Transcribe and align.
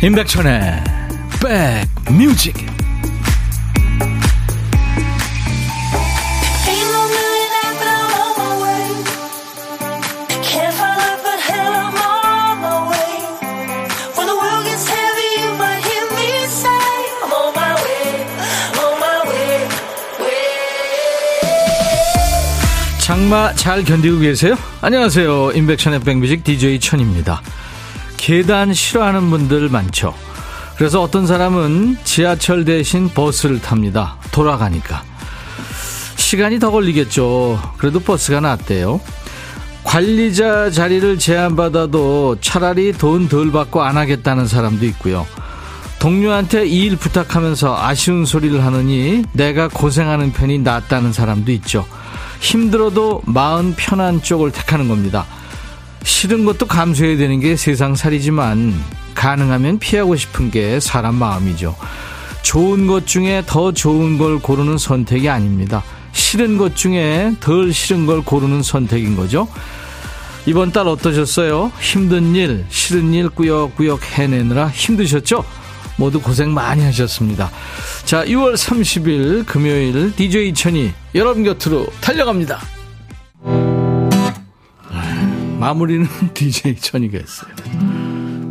임백천의 0.00 0.84
백뮤직 2.06 2.54
장마 23.00 23.52
잘 23.54 23.82
견디고 23.82 24.20
계세요? 24.20 24.54
안녕하세요. 24.80 25.50
임백천의 25.52 26.00
백뮤직 26.00 26.44
DJ 26.44 26.78
천입니다. 26.78 27.42
계단 28.28 28.74
싫어하는 28.74 29.30
분들 29.30 29.70
많죠. 29.70 30.12
그래서 30.76 31.00
어떤 31.00 31.26
사람은 31.26 31.96
지하철 32.04 32.66
대신 32.66 33.08
버스를 33.08 33.58
탑니다. 33.58 34.18
돌아가니까. 34.32 35.02
시간이 36.16 36.58
더 36.58 36.70
걸리겠죠. 36.70 37.58
그래도 37.78 38.00
버스가 38.00 38.40
낫대요. 38.40 39.00
관리자 39.82 40.70
자리를 40.70 41.18
제한받아도 41.18 42.36
차라리 42.42 42.92
돈 42.92 43.30
덜 43.30 43.50
받고 43.50 43.80
안 43.82 43.96
하겠다는 43.96 44.46
사람도 44.46 44.84
있고요. 44.84 45.26
동료한테 45.98 46.66
이 46.66 46.84
일 46.84 46.96
부탁하면서 46.98 47.78
아쉬운 47.82 48.26
소리를 48.26 48.62
하느니 48.62 49.24
내가 49.32 49.68
고생하는 49.68 50.34
편이 50.34 50.58
낫다는 50.58 51.14
사람도 51.14 51.50
있죠. 51.52 51.86
힘들어도 52.40 53.22
마음 53.24 53.72
편한 53.74 54.20
쪽을 54.20 54.52
택하는 54.52 54.86
겁니다. 54.86 55.24
싫은 56.04 56.44
것도 56.44 56.66
감수해야 56.66 57.16
되는 57.16 57.40
게 57.40 57.56
세상 57.56 57.94
살이지만 57.94 58.74
가능하면 59.14 59.78
피하고 59.78 60.16
싶은 60.16 60.50
게 60.50 60.80
사람 60.80 61.16
마음이죠. 61.16 61.74
좋은 62.42 62.86
것 62.86 63.06
중에 63.06 63.42
더 63.46 63.72
좋은 63.72 64.16
걸 64.16 64.38
고르는 64.38 64.78
선택이 64.78 65.28
아닙니다. 65.28 65.82
싫은 66.12 66.56
것 66.56 66.76
중에 66.76 67.32
덜 67.40 67.72
싫은 67.72 68.06
걸 68.06 68.22
고르는 68.22 68.62
선택인 68.62 69.16
거죠. 69.16 69.48
이번 70.46 70.72
달 70.72 70.88
어떠셨어요? 70.88 71.72
힘든 71.80 72.34
일, 72.34 72.64
싫은 72.70 73.12
일 73.12 73.28
꾸역꾸역 73.28 74.18
해내느라 74.18 74.68
힘드셨죠? 74.68 75.44
모두 75.96 76.20
고생 76.20 76.54
많이 76.54 76.82
하셨습니다. 76.84 77.50
자, 78.04 78.24
6월 78.24 78.54
30일 78.54 79.44
금요일 79.44 80.14
DJ 80.14 80.54
천이 80.54 80.92
여러분 81.14 81.44
곁으로 81.44 81.86
달려갑니다. 82.00 82.77
마무리는 85.58 86.06
DJ 86.34 86.76
천이가 86.76 87.18
했어요. 87.18 87.50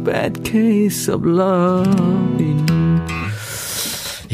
Bad 0.03 0.41
case 0.44 1.14
of 1.14 1.27
loving. 1.27 2.67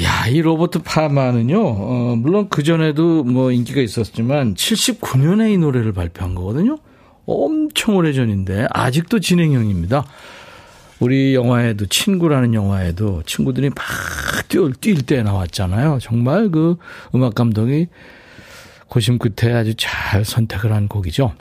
야, 0.01 0.27
이 0.27 0.41
로버트 0.41 0.79
파마는요, 0.79 1.59
어, 1.61 2.15
물론 2.17 2.49
그전에도 2.49 3.23
뭐 3.23 3.51
인기가 3.51 3.79
있었지만, 3.79 4.55
79년에 4.55 5.53
이 5.53 5.57
노래를 5.57 5.93
발표한 5.93 6.33
거거든요? 6.33 6.77
엄청 7.25 7.95
오래 7.95 8.11
전인데, 8.11 8.67
아직도 8.71 9.19
진행형입니다. 9.19 10.05
우리 10.99 11.35
영화에도, 11.35 11.85
친구라는 11.85 12.55
영화에도 12.55 13.21
친구들이 13.25 13.69
막 13.69 13.85
뛸, 14.49 14.73
뛸때 14.73 15.21
나왔잖아요. 15.23 15.99
정말 16.01 16.49
그 16.49 16.77
음악 17.13 17.35
감독이 17.35 17.87
고심 18.87 19.19
끝에 19.19 19.53
아주 19.53 19.73
잘 19.75 20.25
선택을 20.25 20.71
한 20.71 20.87
곡이죠. 20.87 21.33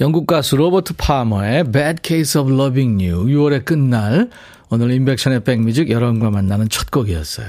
영국 0.00 0.26
가수 0.26 0.56
로버트 0.56 0.94
파머의 0.96 1.64
Bad 1.64 2.00
Case 2.02 2.40
of 2.40 2.52
Loving 2.52 3.04
You 3.04 3.26
6월의 3.26 3.64
끝날 3.64 4.30
오늘 4.70 4.90
인백션의 4.92 5.44
백뮤직 5.44 5.90
여러분과 5.90 6.30
만나는 6.30 6.68
첫 6.68 6.90
곡이었어요. 6.90 7.48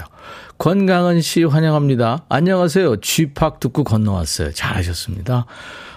권강은 0.57 1.21
씨 1.21 1.43
환영합니다. 1.43 2.25
안녕하세요. 2.29 3.01
쥐팍 3.01 3.59
듣고 3.59 3.83
건너왔어요. 3.83 4.51
잘하셨습니다. 4.53 5.45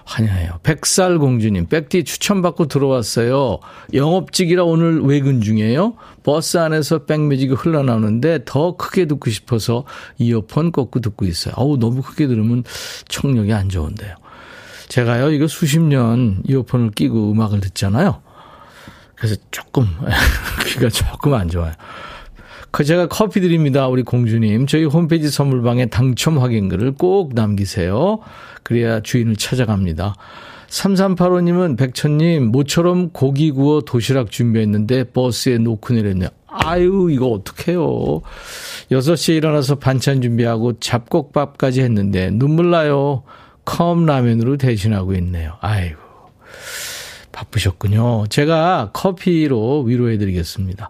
환영해요. 0.04 0.58
백살 0.62 1.18
공주님, 1.18 1.66
백디 1.66 2.04
추천받고 2.04 2.66
들어왔어요. 2.66 3.58
영업직이라 3.94 4.64
오늘 4.64 5.00
외근 5.02 5.40
중이에요. 5.40 5.94
버스 6.22 6.58
안에서 6.58 7.04
백뮤직이 7.04 7.54
흘러나오는데 7.54 8.40
더 8.44 8.76
크게 8.76 9.06
듣고 9.06 9.30
싶어서 9.30 9.84
이어폰 10.18 10.72
꽂고 10.72 11.00
듣고 11.00 11.24
있어요. 11.24 11.54
어우, 11.56 11.78
너무 11.78 12.02
크게 12.02 12.26
들으면 12.26 12.64
청력이 13.08 13.52
안 13.52 13.68
좋은데요. 13.68 14.16
제가요, 14.92 15.30
이거 15.30 15.46
수십 15.46 15.80
년 15.80 16.42
이어폰을 16.46 16.90
끼고 16.90 17.32
음악을 17.32 17.60
듣잖아요. 17.60 18.20
그래서 19.14 19.36
조금, 19.50 19.86
귀가 20.68 20.90
조금 20.90 21.32
안 21.32 21.48
좋아요. 21.48 21.72
그 22.70 22.84
제가 22.84 23.08
커피 23.08 23.40
드립니다. 23.40 23.88
우리 23.88 24.02
공주님. 24.02 24.66
저희 24.66 24.84
홈페이지 24.84 25.30
선물방에 25.30 25.86
당첨 25.86 26.38
확인글을 26.38 26.92
꼭 26.92 27.32
남기세요. 27.32 28.18
그래야 28.64 29.00
주인을 29.00 29.36
찾아갑니다. 29.36 30.14
3385님은 30.68 31.78
백천님, 31.78 32.48
모처럼 32.48 33.12
고기 33.12 33.50
구워 33.50 33.80
도시락 33.80 34.30
준비했는데 34.30 35.04
버스에 35.04 35.56
놓고 35.56 35.94
내렸네요. 35.94 36.28
아유, 36.48 37.08
이거 37.10 37.28
어떡해요. 37.28 38.20
6시에 38.90 39.36
일어나서 39.36 39.76
반찬 39.76 40.20
준비하고 40.20 40.80
잡곡밥까지 40.80 41.80
했는데 41.80 42.28
눈물 42.30 42.70
나요. 42.70 43.22
컵라면으로 43.64 44.56
대신하고 44.56 45.14
있네요. 45.14 45.56
아이고. 45.60 46.00
바쁘셨군요. 47.32 48.26
제가 48.28 48.90
커피로 48.92 49.82
위로해 49.82 50.18
드리겠습니다. 50.18 50.88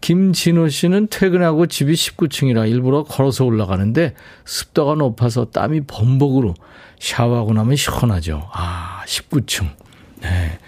김진호 0.00 0.68
씨는 0.68 1.08
퇴근하고 1.08 1.66
집이 1.66 1.94
19층이라 1.94 2.68
일부러 2.68 3.02
걸어서 3.02 3.44
올라가는데 3.44 4.14
습도가 4.44 4.94
높아서 4.94 5.46
땀이 5.46 5.82
범벅으로 5.86 6.54
샤워하고 7.00 7.52
나면 7.54 7.76
시원하죠. 7.76 8.48
아, 8.52 9.02
19층. 9.06 9.68
네. 10.22 10.58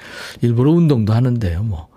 일부러 0.41 0.73
운동도 0.73 1.13
하는데요, 1.13 1.63
뭐. 1.63 1.89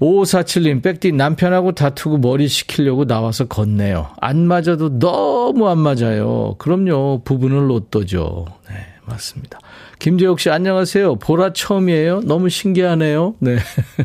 5547님, 0.00 0.82
백디 0.82 1.12
남편하고 1.12 1.72
다투고 1.72 2.18
머리 2.18 2.48
식히려고 2.48 3.06
나와서 3.06 3.46
걷네요. 3.46 4.10
안 4.20 4.46
맞아도 4.46 4.98
너무 4.98 5.68
안 5.68 5.78
맞아요. 5.78 6.56
그럼요, 6.58 7.22
부부는 7.24 7.68
로또죠. 7.68 8.46
네, 8.68 8.74
맞습니다. 9.06 9.58
김재욱 9.98 10.40
씨, 10.40 10.50
안녕하세요. 10.50 11.16
보라 11.16 11.52
처음이에요? 11.52 12.22
너무 12.24 12.48
신기하네요. 12.48 13.34
네. 13.38 13.56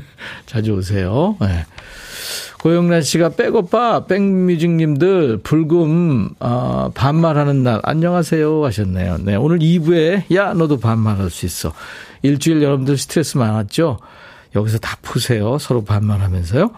자주 0.46 0.74
오세요. 0.74 1.36
네. 1.42 1.66
고영란 2.62 3.02
씨가 3.02 3.30
백오빠, 3.30 4.06
백뮤직님들, 4.06 5.40
불금, 5.44 6.30
어, 6.42 6.92
반말하는 6.94 7.64
날, 7.64 7.80
안녕하세요 7.84 8.66
하셨네요. 8.66 9.20
네, 9.24 9.36
오늘 9.36 9.60
2부에, 9.60 10.36
야, 10.36 10.54
너도 10.54 10.78
반말할 10.78 11.30
수 11.30 11.46
있어. 11.46 11.72
일주일 12.22 12.62
여러분들 12.62 12.98
스트레스 12.98 13.38
많았죠? 13.38 14.00
여기서 14.56 14.80
다 14.80 14.98
푸세요. 15.02 15.58
서로 15.58 15.84
반말하면서요. 15.84 16.72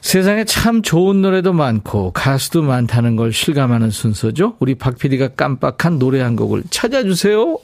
세상에 0.00 0.44
참 0.44 0.82
좋은 0.82 1.22
노래도 1.22 1.52
많고 1.52 2.12
가수도 2.12 2.62
많다는 2.62 3.14
걸 3.14 3.32
실감하는 3.32 3.90
순서죠. 3.90 4.56
우리 4.58 4.74
박 4.74 4.98
PD가 4.98 5.28
깜빡한 5.28 5.98
노래 5.98 6.20
한 6.20 6.34
곡을 6.34 6.64
찾아주세요. 6.70 7.58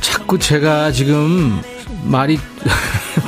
자꾸 0.00 0.38
제가 0.38 0.92
지금 0.92 1.60
말이 2.04 2.38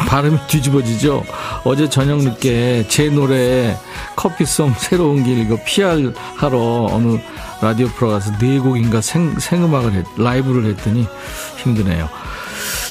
발음이 0.06 0.38
뒤집어지죠. 0.46 1.24
어제 1.64 1.88
저녁 1.88 2.22
늦게 2.22 2.86
제 2.88 3.08
노래 3.08 3.76
커피송 4.16 4.74
새로운 4.78 5.24
길 5.24 5.38
이거 5.38 5.58
PR 5.64 6.12
하러 6.36 6.88
어느 6.90 7.18
라디오 7.60 7.86
프로 7.88 8.10
가서 8.10 8.36
네 8.38 8.58
곡인가 8.58 9.00
생, 9.00 9.38
생음악을 9.38 9.92
했, 9.92 10.06
라이브를 10.16 10.66
했더니 10.66 11.06
힘드네요. 11.56 12.08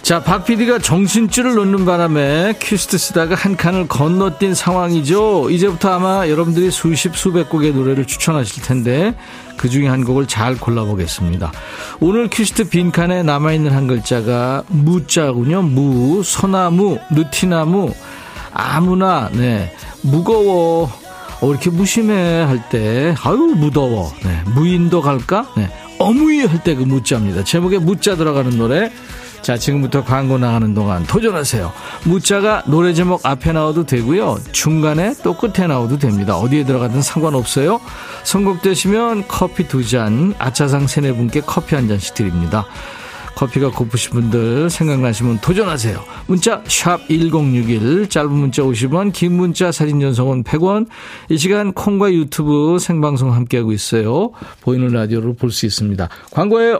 자, 0.04 0.22
박 0.22 0.44
PD가 0.44 0.80
정신줄을 0.80 1.56
놓는 1.56 1.86
바람에 1.86 2.56
퀴스트 2.60 2.98
쓰다가 2.98 3.36
한 3.36 3.56
칸을 3.56 3.88
건너뛴 3.88 4.54
상황이죠. 4.54 5.50
이제부터 5.50 5.94
아마 5.94 6.28
여러분들이 6.28 6.72
수십, 6.72 7.16
수백 7.16 7.50
곡의 7.50 7.72
노래를 7.72 8.06
추천하실 8.06 8.64
텐데 8.64 9.16
그 9.56 9.70
중에 9.70 9.88
한 9.88 10.04
곡을 10.04 10.28
잘 10.28 10.58
골라보겠습니다. 10.58 11.54
오늘 12.02 12.28
퀴스트 12.28 12.68
빈칸에 12.68 13.24
남아있는 13.24 13.72
한 13.72 13.88
글자가 13.88 14.64
무자군요. 14.68 15.62
무, 15.62 16.22
소나무, 16.22 17.00
느티나무, 17.10 17.94
아무나, 18.52 19.30
네. 19.32 19.74
무거워. 20.02 20.92
어, 21.40 21.50
이렇게 21.50 21.70
무심해 21.70 22.42
할 22.42 22.68
때, 22.70 23.16
아유, 23.24 23.38
무더워. 23.38 24.12
네. 24.26 24.42
무인도 24.54 25.02
갈까? 25.02 25.48
네. 25.56 25.70
어무이 26.00 26.42
할 26.46 26.60
때 26.64 26.76
그 26.76 26.84
무자입니다. 26.84 27.46
제목에 27.46 27.78
무자 27.78 28.18
들어가는 28.18 28.58
노래 28.58 28.92
자, 29.44 29.57
지금부터 29.57 30.06
광고 30.06 30.38
나가는 30.38 30.74
동안 30.74 31.04
도전하세요. 31.04 31.72
문자가 32.06 32.63
노래 32.66 32.94
제목 32.94 33.25
앞에 33.25 33.51
나와도 33.51 33.86
되고요. 33.86 34.38
중간에 34.54 35.13
또 35.22 35.36
끝에 35.36 35.68
나와도 35.68 36.00
됩니다. 36.00 36.38
어디에 36.38 36.63
들어가든 36.63 37.01
상관없어요. 37.01 37.81
선곡되시면 38.24 39.28
커피 39.28 39.68
두 39.68 39.86
잔, 39.86 40.34
아차상 40.40 40.88
세네 40.88 41.13
분께 41.18 41.42
커피 41.42 41.75
한 41.75 41.90
잔씩 41.90 42.13
드립니다. 42.16 42.66
커피가 43.36 43.72
고프신 43.72 44.12
분들 44.12 44.69
생각나시면 44.69 45.42
도전하세요. 45.42 46.00
문자 46.28 46.63
1061, 46.68 48.07
짧은 48.07 48.31
문자 48.31 48.62
50원, 48.62 49.12
긴 49.12 49.34
문자 49.36 49.74
사진 49.74 50.00
전송은 50.00 50.44
100원. 50.45 50.88
이 51.30 51.38
시간 51.38 51.74
콩과 51.74 52.13
유튜브 52.13 52.78
생방송 52.80 53.34
함께하고 53.34 53.74
있어요. 53.74 54.31
보이는 54.62 54.88
라디오로 54.88 55.34
볼 55.34 55.51
수 55.51 55.66
있습니다. 55.66 56.07
광고예요. 56.31 56.80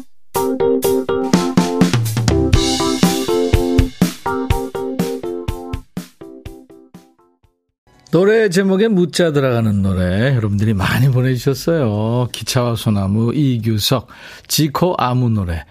노래 8.11 8.49
제목에 8.49 8.89
묻자 8.89 9.31
들어가는 9.31 9.81
노래 9.81 10.35
여러분들이 10.35 10.73
많이 10.73 11.09
보내주셨어요. 11.09 12.27
기차와 12.33 12.75
소나무, 12.75 13.33
이규석, 13.33 14.07
지코 14.47 14.95
아무 14.97 15.29
노래. 15.29 15.63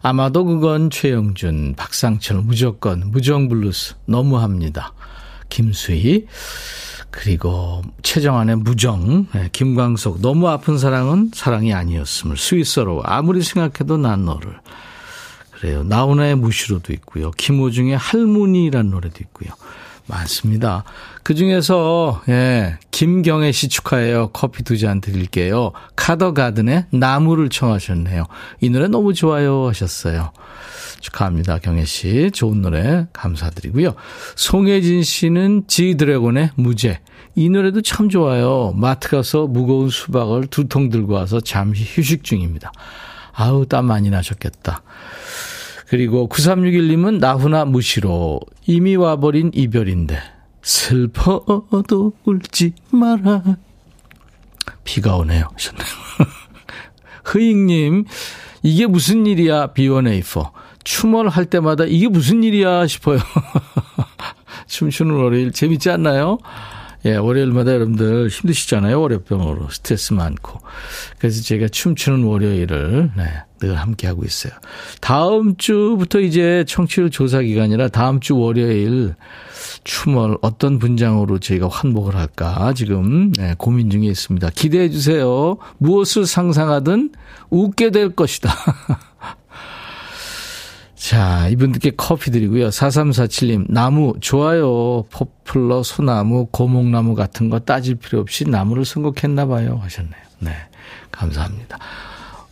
아마도 0.00 0.46
그건 0.46 0.88
최영준, 0.88 1.74
박상철, 1.76 2.38
무조건, 2.38 3.10
무정블루스, 3.10 3.96
너무합니다. 4.06 4.94
김수희, 5.50 6.26
그리고 7.10 7.82
최정안의 8.02 8.56
무정, 8.56 9.26
네, 9.34 9.50
김광석, 9.52 10.22
너무 10.22 10.48
아픈 10.48 10.78
사랑은 10.78 11.30
사랑이 11.34 11.74
아니었음을, 11.74 12.38
스위스로 12.38 13.02
아무리 13.04 13.42
생각해도 13.42 13.98
난 13.98 14.24
너를. 14.24 14.58
그래요. 15.52 15.82
나훈아의 15.84 16.36
무시로도 16.36 16.94
있고요. 16.94 17.32
김호중의 17.32 17.98
할머니라는 17.98 18.90
노래도 18.90 19.18
있고요. 19.20 19.50
많습니다. 20.06 20.84
그 21.22 21.34
중에서, 21.34 22.22
예, 22.28 22.78
김경애 22.90 23.52
씨 23.52 23.68
축하해요. 23.68 24.28
커피 24.32 24.62
두 24.62 24.76
잔 24.76 25.00
드릴게요. 25.00 25.72
카더가든의 25.96 26.86
나무를 26.92 27.48
청하셨네요. 27.48 28.24
이 28.60 28.70
노래 28.70 28.88
너무 28.88 29.14
좋아요 29.14 29.68
하셨어요. 29.68 30.32
축하합니다. 31.00 31.58
경애 31.58 31.84
씨. 31.84 32.30
좋은 32.32 32.62
노래 32.62 33.06
감사드리고요. 33.12 33.94
송혜진 34.36 35.02
씨는 35.02 35.64
지드래곤의 35.68 36.50
무죄. 36.56 37.00
이 37.34 37.48
노래도 37.48 37.82
참 37.82 38.08
좋아요. 38.08 38.72
마트 38.76 39.08
가서 39.10 39.46
무거운 39.46 39.88
수박을 39.90 40.46
두 40.46 40.68
통 40.68 40.88
들고 40.88 41.12
와서 41.14 41.40
잠시 41.40 41.84
휴식 41.86 42.24
중입니다. 42.24 42.72
아우, 43.34 43.66
땀 43.66 43.84
많이 43.86 44.08
나셨겠다. 44.10 44.82
그리고 45.88 46.28
9361님은 46.28 47.18
나훈아 47.18 47.64
무시로 47.64 48.40
이미 48.66 48.96
와버린 48.96 49.52
이별인데 49.54 50.18
슬퍼도 50.62 52.12
울지 52.24 52.72
마라. 52.90 53.42
비가 54.82 55.16
오네요. 55.16 55.48
흐잉님, 57.24 58.04
이게 58.62 58.86
무슨 58.86 59.26
일이야, 59.26 59.68
B1A4. 59.74 60.50
춤을 60.82 61.28
할 61.28 61.44
때마다 61.46 61.84
이게 61.84 62.08
무슨 62.08 62.42
일이야 62.42 62.86
싶어요. 62.86 63.18
춤추는 64.66 65.14
월요일 65.14 65.52
재밌지 65.52 65.90
않나요? 65.90 66.38
예, 67.04 67.16
월요일마다 67.16 67.72
여러분들 67.72 68.28
힘드시잖아요. 68.28 69.00
월요병으로 69.00 69.68
스트레스 69.70 70.12
많고. 70.12 70.60
그래서 71.18 71.42
제가 71.42 71.68
춤추는 71.68 72.24
월요일을 72.24 73.10
네, 73.16 73.24
늘 73.60 73.76
함께 73.76 74.06
하고 74.06 74.24
있어요. 74.24 74.52
다음 75.00 75.56
주부터 75.56 76.20
이제 76.20 76.64
청취율 76.66 77.10
조사 77.10 77.40
기간이라 77.40 77.88
다음 77.88 78.20
주 78.20 78.36
월요일 78.36 79.14
춤을 79.84 80.38
어떤 80.42 80.78
분장으로 80.78 81.38
저희가 81.38 81.68
환복을 81.68 82.16
할까 82.16 82.72
지금 82.74 83.32
네, 83.32 83.54
고민 83.56 83.90
중에 83.90 84.06
있습니다. 84.06 84.50
기대해 84.50 84.90
주세요. 84.90 85.58
무엇을 85.78 86.26
상상하든 86.26 87.12
웃게 87.50 87.90
될 87.90 88.10
것이다. 88.10 88.50
자, 91.06 91.46
이분들께 91.50 91.92
커피 91.96 92.32
드리고요. 92.32 92.70
4347님, 92.70 93.66
나무, 93.68 94.14
좋아요. 94.20 95.04
포플러, 95.12 95.84
소나무, 95.84 96.46
고목나무 96.46 97.14
같은 97.14 97.48
거 97.48 97.60
따질 97.60 97.94
필요 97.94 98.18
없이 98.18 98.44
나무를 98.44 98.84
선곡했나봐요. 98.84 99.76
하셨네요. 99.84 100.20
네. 100.40 100.50
감사합니다. 101.12 101.78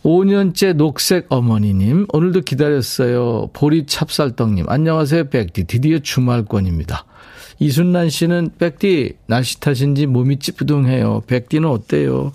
5년째 0.03 0.71
녹색 0.71 1.25
어머니님, 1.27 2.07
오늘도 2.13 2.41
기다렸어요. 2.43 3.49
보리 3.51 3.85
찹쌀떡님, 3.85 4.69
안녕하세요, 4.69 5.31
백디. 5.31 5.65
드디어 5.65 5.99
주말권입니다. 5.99 7.03
이순란 7.59 8.09
씨는 8.09 8.51
백디, 8.57 9.17
날씨 9.27 9.59
탓인지 9.59 10.05
몸이 10.05 10.39
찌뿌둥해요. 10.39 11.23
백디는 11.27 11.67
어때요? 11.67 12.31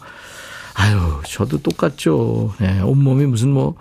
아유, 0.75 1.23
저도 1.25 1.63
똑같죠. 1.63 2.53
네, 2.61 2.79
온몸이 2.83 3.25
무슨 3.25 3.53
뭐, 3.53 3.77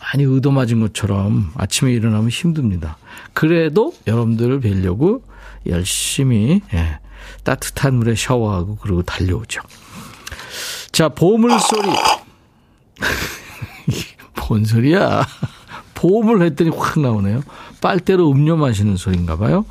많이 0.00 0.24
의도 0.24 0.50
맞은 0.50 0.80
것처럼 0.80 1.52
아침에 1.56 1.92
일어나면 1.92 2.30
힘듭니다. 2.30 2.96
그래도 3.32 3.92
여러분들을 4.06 4.60
뵈려고 4.60 5.22
열심히 5.66 6.62
예, 6.72 6.98
따뜻한 7.44 7.94
물에 7.94 8.14
샤워하고 8.14 8.76
그리고 8.76 9.02
달려오죠. 9.02 9.62
자, 10.92 11.08
보물 11.08 11.58
소리. 11.60 11.88
뭔 14.48 14.64
소리야? 14.64 15.26
보험을 15.94 16.42
했더니 16.42 16.70
확 16.70 16.98
나오네요. 16.98 17.42
빨대로 17.80 18.30
음료 18.30 18.56
마시는 18.56 18.96
소리인가 18.96 19.36
봐요. 19.36 19.64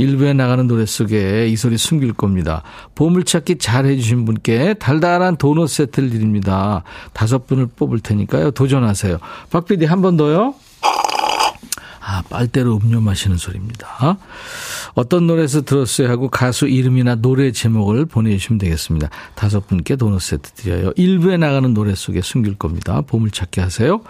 일부에 0.00 0.32
나가는 0.32 0.66
노래 0.66 0.86
속에 0.86 1.46
이 1.48 1.56
소리 1.56 1.76
숨길 1.76 2.14
겁니다. 2.14 2.62
보물찾기 2.94 3.58
잘 3.58 3.84
해주신 3.84 4.24
분께 4.24 4.74
달달한 4.74 5.36
도넛 5.36 5.68
세트를 5.68 6.08
드립니다. 6.10 6.82
다섯 7.12 7.46
분을 7.46 7.66
뽑을 7.76 8.00
테니까요. 8.00 8.52
도전하세요. 8.52 9.18
박 9.50 9.66
PD 9.66 9.84
한 9.84 10.00
번 10.00 10.16
더요. 10.16 10.54
아, 12.10 12.22
빨대로 12.28 12.80
음료 12.82 13.00
마시는 13.00 13.36
소리입니다. 13.36 14.18
어떤 14.94 15.28
노래에서 15.28 15.60
들었어요 15.62 16.08
하고 16.08 16.28
가수 16.28 16.66
이름이나 16.66 17.14
노래 17.14 17.52
제목을 17.52 18.06
보내주시면 18.06 18.58
되겠습니다. 18.58 19.10
다섯 19.36 19.68
분께 19.68 19.94
도넛 19.94 20.20
세트 20.20 20.50
드려요. 20.52 20.92
일부에 20.96 21.36
나가는 21.36 21.72
노래 21.72 21.94
속에 21.94 22.20
숨길 22.20 22.58
겁니다. 22.58 23.02
보물찾기 23.02 23.60
하세요. 23.60 24.00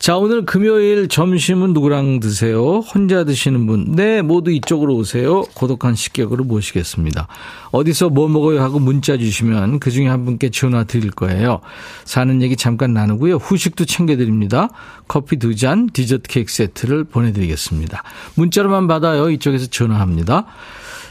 자, 0.00 0.16
오늘 0.16 0.44
금요일 0.44 1.06
점심은 1.06 1.72
누구랑 1.72 2.18
드세요? 2.18 2.80
혼자 2.80 3.22
드시는 3.22 3.66
분? 3.66 3.92
네, 3.94 4.22
모두 4.22 4.50
이쪽으로 4.50 4.96
오세요. 4.96 5.42
고독한 5.54 5.94
식객으로 5.94 6.42
모시겠습니다. 6.42 7.28
어디서 7.76 8.08
뭐 8.08 8.26
먹어요 8.26 8.62
하고 8.62 8.78
문자 8.78 9.18
주시면 9.18 9.80
그 9.80 9.90
중에 9.90 10.08
한 10.08 10.24
분께 10.24 10.50
전화 10.50 10.84
드릴 10.84 11.10
거예요. 11.10 11.60
사는 12.04 12.40
얘기 12.40 12.56
잠깐 12.56 12.94
나누고요. 12.94 13.36
후식도 13.36 13.84
챙겨드립니다. 13.84 14.70
커피 15.08 15.36
두 15.36 15.54
잔, 15.54 15.88
디저트 15.92 16.22
케이크 16.28 16.50
세트를 16.50 17.04
보내드리겠습니다. 17.04 18.02
문자로만 18.36 18.88
받아요. 18.88 19.28
이쪽에서 19.28 19.66
전화합니다. 19.66 20.46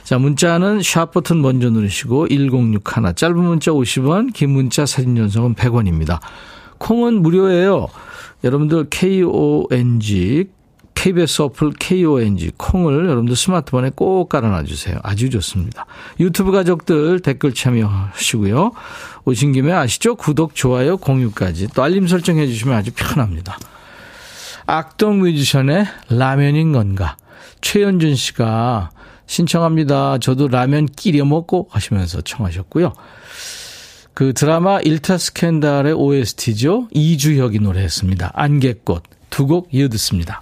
자, 0.03 0.17
문자는 0.17 0.81
샵 0.81 1.11
버튼 1.11 1.41
먼저 1.41 1.69
누르시고 1.69 2.29
1061 2.29 3.15
짧은 3.15 3.37
문자 3.37 3.71
50원, 3.71 4.33
긴 4.33 4.49
문자 4.51 4.85
사진 4.85 5.15
전송은 5.15 5.53
100원입니다. 5.53 6.19
콩은 6.79 7.21
무료예요. 7.21 7.87
여러분들 8.43 8.87
KONG 8.89 10.45
KBS 11.05 11.43
어플 11.43 11.73
KONG 11.77 12.53
콩을 12.57 13.05
여러분들 13.05 13.35
스마트폰에 13.35 13.91
꼭 13.93 14.27
깔아놔 14.27 14.63
주세요. 14.63 14.97
아주 15.03 15.29
좋습니다. 15.29 15.85
유튜브 16.19 16.51
가족들 16.51 17.19
댓글 17.19 17.53
참여하시고요. 17.53 18.71
오신 19.25 19.51
김에 19.51 19.71
아시죠? 19.71 20.15
구독, 20.15 20.55
좋아요, 20.55 20.97
공유까지 20.97 21.67
또 21.75 21.83
알림 21.83 22.07
설정해 22.07 22.47
주시면 22.47 22.75
아주 22.75 22.89
편합니다. 22.95 23.59
악동 24.65 25.19
뮤지션의 25.19 25.85
라면인 26.09 26.71
건가? 26.71 27.17
최현준 27.61 28.15
씨가 28.15 28.89
신청합니다. 29.27 30.17
저도 30.17 30.47
라면 30.47 30.87
끼려 30.87 31.23
먹고 31.23 31.67
하시면서 31.69 32.21
청하셨고요. 32.21 32.93
그 34.15 34.33
드라마 34.33 34.79
일타 34.79 35.19
스캔달의 35.19 35.93
OST죠. 35.93 36.87
이주혁이 36.91 37.59
노래했습니다. 37.59 38.31
안개꽃 38.33 39.03
두 39.29 39.45
곡 39.45 39.67
이어 39.71 39.87
듣습니다. 39.89 40.41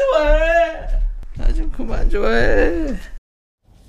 좋아해 0.00 0.88
나 1.36 1.52
좀 1.54 1.70
그만 1.72 2.08
좋아해 2.10 2.94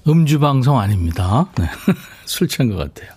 음주 0.07 0.39
방송 0.39 0.79
아닙니다 0.79 1.47
네. 1.57 1.65
술 2.25 2.47
취한 2.47 2.69
것 2.69 2.77
같아요 2.77 3.11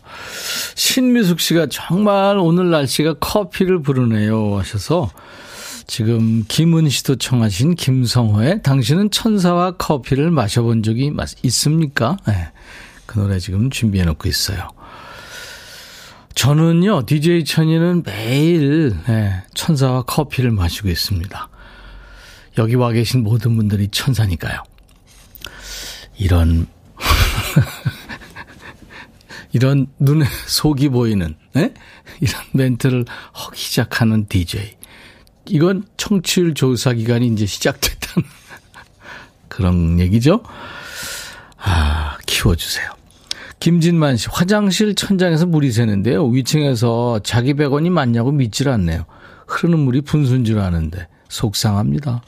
신미숙 0.74 1.40
씨가 1.40 1.66
정말 1.70 2.36
오늘 2.38 2.70
날씨가 2.70 3.14
커피를 3.14 3.80
부르네요 3.82 4.58
하셔서 4.58 5.10
지금 5.86 6.44
김은 6.48 6.88
씨도 6.88 7.16
청하신 7.16 7.74
김성호의 7.74 8.62
당신은 8.62 9.10
천사와 9.10 9.72
커피를 9.72 10.30
마셔본 10.30 10.82
적이 10.82 11.10
맞- 11.10 11.34
있습니까? 11.44 12.16
네. 12.26 12.48
그 13.06 13.18
노래 13.18 13.38
지금 13.38 13.68
준비해 13.68 14.02
놓고 14.06 14.26
있어요. 14.26 14.70
저는요, 16.34 17.04
DJ 17.04 17.44
천이는 17.44 18.02
매일 18.02 18.96
네, 19.06 19.42
천사와 19.52 20.02
커피를 20.04 20.50
마시고 20.52 20.88
있습니다. 20.88 21.48
여기 22.58 22.74
와 22.74 22.92
계신 22.92 23.22
모든 23.22 23.56
분들이 23.56 23.88
천사니까요. 23.88 24.62
이런, 26.16 26.66
이런 29.52 29.86
눈에 29.98 30.24
속이 30.46 30.90
보이는, 30.90 31.34
네? 31.52 31.74
이런 32.20 32.42
멘트를 32.52 33.04
하기 33.32 33.60
시작하는 33.60 34.26
DJ. 34.28 34.76
이건 35.46 35.84
청취율 35.96 36.54
조사 36.54 36.92
기간이 36.92 37.26
이제 37.26 37.46
시작됐다는 37.46 38.28
그런 39.48 40.00
얘기죠. 40.00 40.42
아, 41.58 42.16
키워주세요. 42.26 42.90
김진만 43.58 44.16
씨, 44.16 44.28
화장실 44.30 44.94
천장에서 44.94 45.46
물이 45.46 45.72
새는데요. 45.72 46.26
위층에서 46.26 47.20
자기 47.24 47.54
백원이 47.54 47.90
맞냐고 47.90 48.30
믿질 48.30 48.68
않네요. 48.68 49.06
흐르는 49.46 49.78
물이 49.80 50.02
분수인 50.02 50.44
줄 50.44 50.58
아는데 50.58 51.08
속상합니다. 51.28 52.22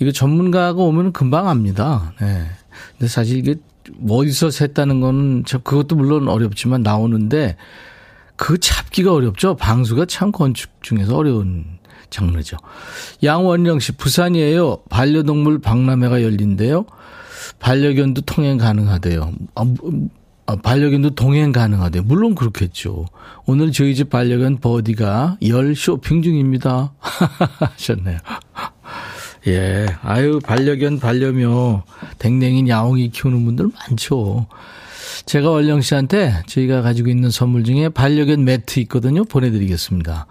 이거 0.00 0.10
전문가가 0.10 0.82
오면 0.82 1.12
금방 1.12 1.48
압니다. 1.48 2.12
네. 2.20 2.46
근데 2.92 3.08
사실 3.08 3.38
이게 3.38 3.56
뭐 3.96 4.18
어디서 4.18 4.48
샜다는 4.48 5.00
거는 5.00 5.44
저 5.46 5.58
그것도 5.58 5.96
물론 5.96 6.28
어렵지만 6.28 6.82
나오는데 6.82 7.56
그 8.36 8.58
잡기가 8.58 9.12
어렵죠. 9.12 9.56
방수가 9.56 10.06
참 10.06 10.32
건축 10.32 10.70
중에서 10.82 11.16
어려운 11.16 11.64
장르죠. 12.10 12.56
양원령 13.22 13.80
씨, 13.80 13.92
부산이에요. 13.92 14.82
반려동물 14.88 15.60
박람회가 15.60 16.22
열린대요. 16.22 16.86
반려견도 17.58 18.22
통행 18.22 18.58
가능하대요. 18.58 19.32
아, 19.54 19.64
뭐, 19.64 20.08
아, 20.46 20.56
반려견도 20.56 21.14
동행 21.14 21.52
가능하대요. 21.52 22.02
물론 22.04 22.34
그렇겠죠. 22.34 23.06
오늘 23.46 23.72
저희 23.72 23.94
집 23.94 24.10
반려견 24.10 24.58
버디가 24.58 25.38
열 25.48 25.74
쇼핑 25.74 26.22
중입니다. 26.22 26.92
하셨네요. 27.00 28.18
예. 29.46 29.86
아유, 30.02 30.40
반려견, 30.42 31.00
반려묘, 31.00 31.82
댕댕이, 32.18 32.68
야옹이 32.68 33.10
키우는 33.10 33.44
분들 33.44 33.68
많죠. 33.74 34.46
제가 35.26 35.50
원령 35.50 35.80
씨한테 35.82 36.42
저희가 36.46 36.82
가지고 36.82 37.10
있는 37.10 37.30
선물 37.30 37.64
중에 37.64 37.88
반려견 37.90 38.44
매트 38.44 38.80
있거든요. 38.80 39.24
보내드리겠습니다. 39.24 40.26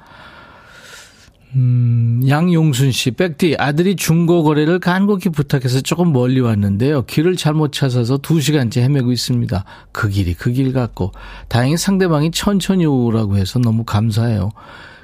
음, 1.55 2.23
양용순 2.27 2.91
씨, 2.91 3.11
백디, 3.11 3.57
아들이 3.59 3.95
중고 3.95 4.41
거래를 4.41 4.79
간곡히 4.79 5.29
부탁해서 5.29 5.81
조금 5.81 6.11
멀리 6.11 6.39
왔는데요. 6.39 7.03
길을 7.05 7.35
잘못 7.35 7.71
찾아서 7.71 8.17
두 8.17 8.41
시간째 8.41 8.81
헤매고 8.81 9.11
있습니다. 9.11 9.63
그 9.91 10.09
길이 10.09 10.33
그 10.33 10.51
길 10.51 10.73
같고, 10.73 11.11
다행히 11.49 11.77
상대방이 11.77 12.31
천천히 12.31 12.87
오라고 12.87 13.37
해서 13.37 13.59
너무 13.59 13.83
감사해요. 13.83 14.51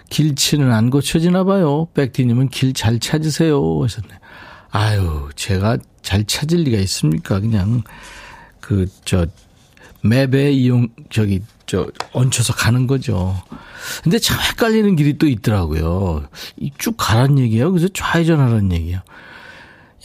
길치는 0.09 0.71
안 0.71 0.89
고쳐지나 0.89 1.43
봐요. 1.43 1.87
백디님은 1.93 2.49
길 2.49 2.73
잘 2.73 2.99
찾으세요. 2.99 3.81
하셨네. 3.83 4.09
아유, 4.71 5.29
제가 5.35 5.77
잘 6.01 6.23
찾을 6.25 6.59
리가 6.59 6.77
있습니까? 6.79 7.39
그냥, 7.39 7.83
그, 8.59 8.87
저, 9.05 9.25
맵에 10.01 10.51
이용, 10.51 10.87
저기, 11.09 11.41
저, 11.65 11.87
얹혀서 12.13 12.53
가는 12.53 12.87
거죠. 12.87 13.35
근데 14.03 14.19
참 14.19 14.39
헷갈리는 14.39 14.95
길이 14.95 15.17
또 15.17 15.27
있더라고요. 15.27 16.27
이쭉 16.57 16.95
가란 16.97 17.37
얘기예요. 17.39 17.71
그래서 17.71 17.87
좌회전하라는 17.93 18.71
얘기예요. 18.73 18.99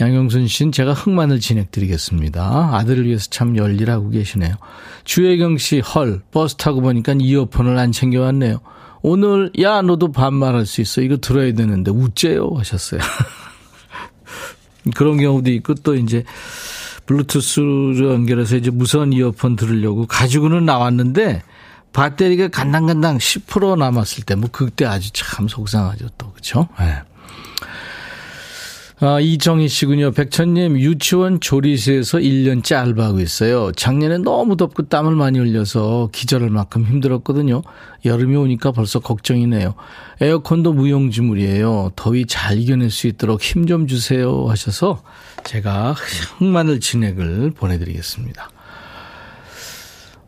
양영순 0.00 0.48
씨는 0.48 0.72
제가 0.72 0.92
흑만을 0.92 1.40
진행드리겠습니다. 1.40 2.70
아들을 2.72 3.06
위해서 3.06 3.28
참 3.30 3.56
열일하고 3.56 4.10
계시네요. 4.10 4.56
주혜경 5.04 5.58
씨, 5.58 5.80
헐, 5.80 6.22
버스 6.32 6.56
타고 6.56 6.80
보니까 6.80 7.14
이어폰을 7.18 7.78
안 7.78 7.92
챙겨왔네요. 7.92 8.60
오늘, 9.02 9.52
야, 9.60 9.82
너도 9.82 10.10
반말할 10.12 10.66
수 10.66 10.80
있어. 10.80 11.02
이거 11.02 11.18
들어야 11.18 11.52
되는데, 11.52 11.90
우째요? 11.90 12.50
하셨어요. 12.56 13.00
그런 14.96 15.18
경우도 15.18 15.50
있고, 15.52 15.74
또 15.74 15.94
이제, 15.94 16.24
블루투스로 17.06 18.12
연결해서 18.12 18.56
이제 18.56 18.70
무선 18.70 19.12
이어폰 19.12 19.56
들으려고 19.56 20.06
가지고는 20.06 20.64
나왔는데, 20.64 21.42
배터리가 21.92 22.48
간당간당 22.48 23.18
10% 23.18 23.78
남았을 23.78 24.24
때, 24.24 24.34
뭐, 24.34 24.48
그때 24.50 24.86
아주 24.86 25.12
참 25.12 25.48
속상하죠, 25.48 26.08
또. 26.18 26.32
그쵸? 26.32 26.68
예. 26.80 27.02
아, 29.06 29.20
이정희 29.20 29.68
씨군요. 29.68 30.12
백천님, 30.12 30.78
유치원 30.78 31.38
조리실에서 31.38 32.16
1년째 32.20 32.74
알바하고 32.74 33.20
있어요. 33.20 33.70
작년에 33.72 34.16
너무 34.16 34.56
덥고 34.56 34.88
땀을 34.88 35.14
많이 35.14 35.38
흘려서 35.38 36.08
기절할 36.10 36.48
만큼 36.48 36.86
힘들었거든요. 36.86 37.60
여름이 38.06 38.34
오니까 38.34 38.72
벌써 38.72 39.00
걱정이네요. 39.00 39.74
에어컨도 40.22 40.72
무용지물이에요. 40.72 41.92
더위 41.96 42.24
잘 42.24 42.58
이겨낼 42.58 42.88
수 42.90 43.06
있도록 43.06 43.42
힘 43.42 43.66
좀 43.66 43.86
주세요. 43.86 44.46
하셔서 44.48 45.02
제가 45.44 45.94
흑마늘 46.38 46.80
진액을 46.80 47.50
보내드리겠습니다. 47.50 48.48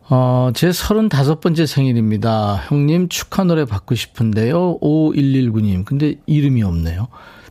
어, 0.09 0.51
제 0.53 0.69
35번째 0.69 1.65
생일입니다. 1.65 2.63
형님 2.67 3.09
축하 3.09 3.43
노래 3.43 3.65
받고 3.65 3.95
싶은데요. 3.95 4.77
5119님. 4.81 5.83
근데 5.83 6.15
이름이 6.27 6.61
없네요. 6.61 7.07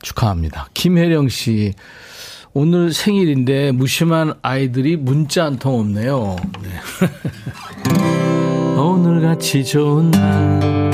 축하합니다. 0.07 0.69
김혜령 0.73 1.29
씨. 1.29 1.75
오늘 2.55 2.93
생일인데 2.93 3.73
무심한 3.73 4.35
아이들이 4.41 4.97
문자 4.97 5.45
한 5.45 5.59
통 5.59 5.81
없네요. 5.81 6.37
네. 6.63 6.71
오늘 8.81 9.21
같이 9.21 9.65
좋은 9.65 10.11
날. 10.13 10.91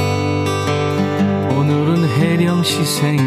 오늘은 1.56 2.08
혜령 2.08 2.62
씨 2.64 2.82
생일. 2.84 3.22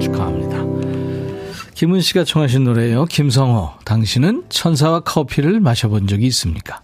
축하합니다. 0.00 0.60
김은 1.74 2.00
씨가 2.00 2.24
청하신 2.24 2.64
노래예요. 2.64 3.06
김성호. 3.06 3.70
당신은 3.84 4.44
천사와 4.50 5.00
커피를 5.00 5.60
마셔본 5.60 6.06
적이 6.06 6.26
있습니까? 6.28 6.82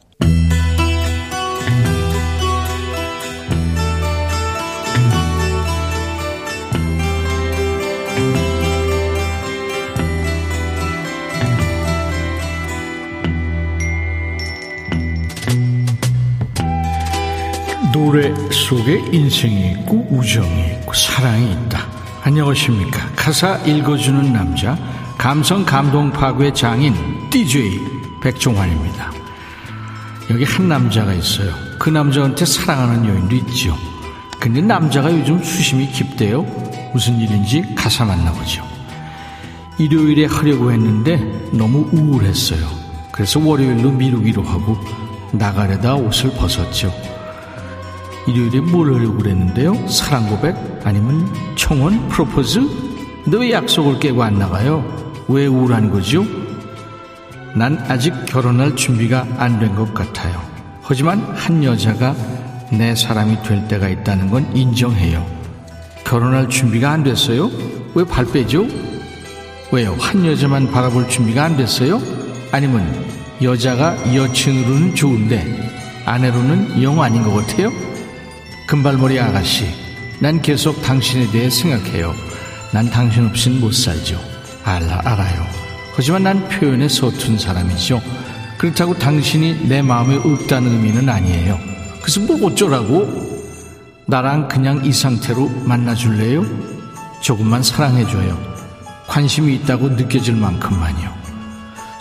노래 17.96 18.34
속에 18.50 19.02
인생이 19.10 19.70
있고 19.70 20.06
우정이 20.10 20.66
있고 20.72 20.92
사랑이 20.92 21.52
있다. 21.52 21.86
안녕하십니까. 22.24 23.00
가사 23.16 23.56
읽어주는 23.64 24.34
남자, 24.34 24.76
감성 25.16 25.64
감동 25.64 26.12
파괴 26.12 26.52
장인, 26.52 26.94
DJ 27.30 27.80
백종환입니다. 28.20 29.10
여기 30.28 30.44
한 30.44 30.68
남자가 30.68 31.14
있어요. 31.14 31.54
그 31.78 31.88
남자한테 31.88 32.44
사랑하는 32.44 33.08
여인도 33.08 33.34
있죠. 33.36 33.74
근데 34.38 34.60
남자가 34.60 35.10
요즘 35.10 35.42
수심이 35.42 35.90
깊대요. 35.90 36.42
무슨 36.92 37.18
일인지 37.18 37.64
가사 37.74 38.04
만나보죠. 38.04 38.62
일요일에 39.78 40.26
하려고 40.26 40.70
했는데 40.70 41.16
너무 41.50 41.88
우울했어요. 41.92 42.60
그래서 43.10 43.40
월요일로 43.40 43.90
미루기로 43.92 44.42
하고 44.42 44.76
나가려다 45.32 45.94
옷을 45.94 46.30
벗었죠. 46.34 47.15
일요일에 48.26 48.60
뭘 48.60 48.92
하려고 48.94 49.18
그랬는데요? 49.18 49.86
사랑 49.88 50.28
고백? 50.28 50.56
아니면 50.84 51.28
청혼? 51.56 52.08
프로포즈? 52.08 52.60
너왜 53.26 53.52
약속을 53.52 53.98
깨고 54.00 54.22
안 54.22 54.38
나가요? 54.38 54.84
왜 55.28 55.46
우울한 55.46 55.90
거죠? 55.90 56.24
난 57.54 57.78
아직 57.88 58.12
결혼할 58.26 58.76
준비가 58.76 59.26
안 59.38 59.58
된 59.58 59.74
것 59.74 59.92
같아요. 59.94 60.40
하지만 60.82 61.20
한 61.34 61.64
여자가 61.64 62.14
내 62.70 62.94
사람이 62.94 63.42
될 63.42 63.66
때가 63.68 63.88
있다는 63.88 64.28
건 64.30 64.46
인정해요. 64.54 65.24
결혼할 66.04 66.48
준비가 66.48 66.90
안 66.90 67.02
됐어요? 67.02 67.50
왜 67.94 68.04
발 68.04 68.24
빼죠? 68.26 68.66
왜요? 69.72 69.96
한 69.98 70.24
여자만 70.24 70.70
바라볼 70.70 71.08
준비가 71.08 71.44
안 71.44 71.56
됐어요? 71.56 72.00
아니면 72.52 73.06
여자가 73.42 74.14
여친으로는 74.14 74.94
좋은데 74.94 76.02
아내로는 76.04 76.82
영 76.82 77.00
아닌 77.02 77.22
것 77.22 77.32
같아요? 77.34 77.72
금발머리 78.66 79.20
아가씨, 79.20 79.64
난 80.18 80.42
계속 80.42 80.82
당신에 80.82 81.30
대해 81.30 81.48
생각해요. 81.48 82.12
난 82.72 82.90
당신 82.90 83.26
없인 83.26 83.60
못 83.60 83.72
살죠. 83.72 84.20
알아, 84.64 85.02
알아요. 85.04 85.46
하지만 85.94 86.24
난 86.24 86.48
표현에 86.48 86.88
서툰 86.88 87.38
사람이죠. 87.38 88.02
그렇다고 88.58 88.98
당신이 88.98 89.68
내 89.68 89.82
마음에 89.82 90.16
없다는 90.16 90.72
의미는 90.72 91.08
아니에요. 91.08 91.60
그래서 92.00 92.20
뭐 92.20 92.44
어쩌라고? 92.44 93.44
나랑 94.06 94.48
그냥 94.48 94.84
이 94.84 94.92
상태로 94.92 95.48
만나줄래요? 95.64 96.44
조금만 97.20 97.62
사랑해줘요. 97.62 98.36
관심이 99.06 99.54
있다고 99.54 99.90
느껴질 99.90 100.34
만큼만요. 100.34 101.14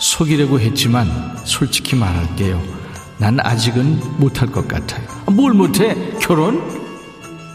속이려고 0.00 0.58
했지만 0.58 1.08
솔직히 1.44 1.94
말할게요. 1.94 2.75
난 3.18 3.38
아직은 3.40 4.18
못할 4.18 4.48
것 4.48 4.66
같아요. 4.68 5.06
뭘 5.30 5.52
못해? 5.52 5.96
결혼? 6.20 6.62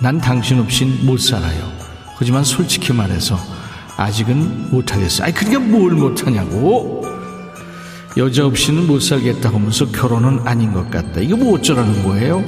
난 0.01 0.19
당신 0.19 0.59
없인 0.59 1.05
못 1.05 1.19
살아요. 1.19 1.71
하지만 2.15 2.43
솔직히 2.43 2.93
말해서 2.93 3.37
아직은 3.97 4.71
못하겠어. 4.71 5.23
아니, 5.23 5.33
그러니까 5.33 5.59
뭘 5.59 5.91
못하냐고? 5.91 7.05
여자 8.17 8.45
없이는 8.45 8.87
못 8.87 9.01
살겠다 9.01 9.49
하면서 9.53 9.85
결혼은 9.91 10.39
아닌 10.45 10.73
것 10.73 10.89
같다. 10.89 11.21
이거 11.21 11.37
뭐 11.37 11.55
어쩌라는 11.55 12.03
거예요? 12.03 12.43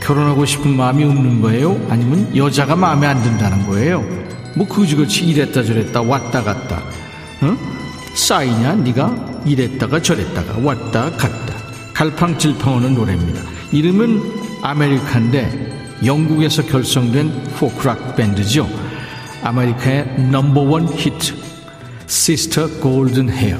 결혼하고 0.00 0.44
싶은 0.46 0.76
마음이 0.76 1.04
없는 1.04 1.40
거예요? 1.42 1.78
아니면 1.88 2.34
여자가 2.36 2.76
마음에 2.76 3.06
안 3.06 3.22
든다는 3.22 3.66
거예요? 3.66 4.04
뭐 4.56 4.66
그지그지 4.66 5.24
이랬다 5.26 5.62
저랬다 5.62 6.02
왔다 6.02 6.42
갔다 6.42 6.82
응? 7.42 7.56
싸이냐 8.14 8.74
네가 8.74 9.42
이랬다가 9.46 10.02
저랬다가 10.02 10.58
왔다 10.62 11.10
갔다 11.12 11.51
갈팡질팡하는 12.02 12.94
노래입니다. 12.94 13.42
이름은 13.70 14.20
아메리카인데 14.60 16.00
영국에서 16.04 16.64
결성된 16.64 17.44
포크락 17.56 18.16
밴드죠. 18.16 18.68
아메리카의 19.44 20.30
넘버원 20.32 20.88
히트 20.88 21.32
Sister 22.06 22.80
Golden 22.80 23.30
Hair 23.30 23.56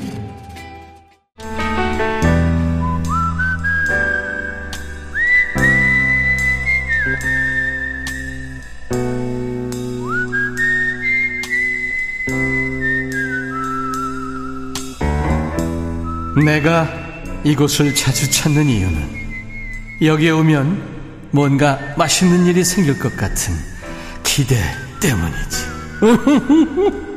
내가 16.45 17.02
이곳을 17.45 17.95
자주 17.95 18.31
찾는 18.31 18.69
이유는 18.69 19.23
여기에 20.03 20.31
오면 20.31 21.29
뭔가 21.33 21.79
맛있는 21.97 22.47
일이 22.47 22.65
생길 22.65 22.99
것 22.99 23.17
같은 23.17 23.55
기대 24.23 24.57
때문이지. 25.01 25.73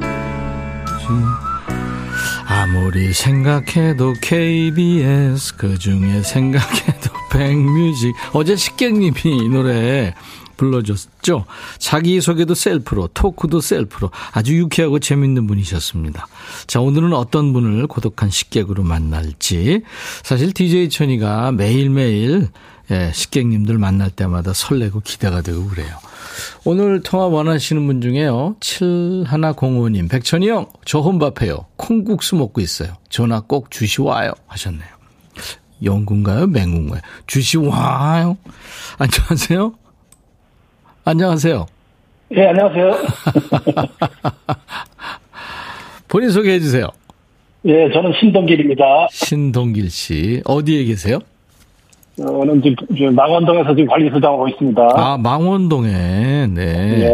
아무리 2.47 3.13
생각해도 3.13 4.13
KBS 4.21 5.55
그 5.57 5.77
중에 5.77 6.21
생각해도 6.23 7.11
백뮤직 7.31 8.15
어제 8.33 8.55
식객님이 8.55 9.13
이 9.23 9.49
노래 9.49 10.13
불러줬죠. 10.57 11.45
자기소개도 11.79 12.53
셀프로, 12.53 13.07
토크도 13.13 13.61
셀프로 13.61 14.11
아주 14.31 14.57
유쾌하고 14.57 14.99
재밌는 14.99 15.47
분이셨습니다. 15.47 16.27
자, 16.67 16.81
오늘은 16.81 17.13
어떤 17.13 17.53
분을 17.53 17.87
고독한 17.87 18.29
식객으로 18.29 18.83
만날지. 18.83 19.81
사실 20.23 20.51
DJ 20.53 20.89
천이가 20.89 21.51
매일매일 21.51 22.49
예, 22.91 23.11
식객님들 23.13 23.79
만날 23.79 24.11
때마다 24.11 24.53
설레고 24.53 24.99
기대가 24.99 25.41
되고 25.41 25.65
그래요. 25.67 25.97
오늘 26.65 27.01
통화 27.01 27.25
원하시는 27.25 27.85
분 27.87 28.01
중에요. 28.01 28.57
7105님, 28.59 30.09
백천이 30.09 30.47
형, 30.49 30.67
저 30.85 30.99
혼밥해요. 30.99 31.65
콩국수 31.77 32.35
먹고 32.35 32.61
있어요. 32.61 32.93
전화 33.09 33.41
꼭 33.41 33.71
주시와요. 33.71 34.33
하셨네요. 34.47 34.89
영군가요? 35.83 36.47
맹군가요? 36.47 37.01
주시와요? 37.27 38.37
안녕하세요? 38.97 39.73
안녕하세요. 41.07 41.67
예, 42.35 42.47
안녕하세요. 42.47 42.91
본인 46.09 46.31
소개해 46.31 46.59
주세요. 46.59 46.87
예, 47.65 47.91
저는 47.93 48.11
신동길입니다. 48.19 48.83
신동길 49.11 49.91
씨. 49.91 50.41
어디에 50.45 50.83
계세요? 50.85 51.19
저는 52.17 52.63
지금 52.95 53.13
망원동에서 53.13 53.75
지금 53.75 53.85
관리소장 53.87 54.33
하고 54.33 54.47
있습니다. 54.47 54.81
아, 54.95 55.17
망원동에. 55.19 56.47
네. 56.47 57.01
예. 57.01 57.13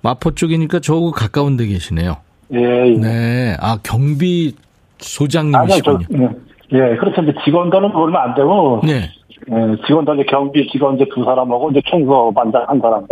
마포 0.00 0.30
쪽이니까 0.34 0.80
저하고 0.80 1.10
가까운 1.10 1.58
데 1.58 1.66
계시네요. 1.66 2.16
예, 2.54 2.58
예. 2.60 2.96
네. 2.96 3.56
아, 3.60 3.78
경비 3.82 4.54
아니요, 4.54 4.58
저, 4.98 5.06
소장님이시군요. 5.06 6.32
예, 6.72 6.92
예, 6.92 6.96
그렇죠. 6.96 7.20
이제 7.22 7.34
직원들은 7.44 7.90
얼마 7.94 8.22
안 8.24 8.34
되고, 8.34 8.80
네. 8.84 9.10
예, 9.50 9.86
직원들 9.86 10.14
이제 10.20 10.24
경비 10.28 10.68
직원 10.68 10.96
이제 10.96 11.06
두 11.14 11.24
사람하고 11.24 11.70
이제 11.70 11.80
청소 11.88 12.32
반장 12.34 12.64
한 12.68 12.80
사람. 12.80 13.06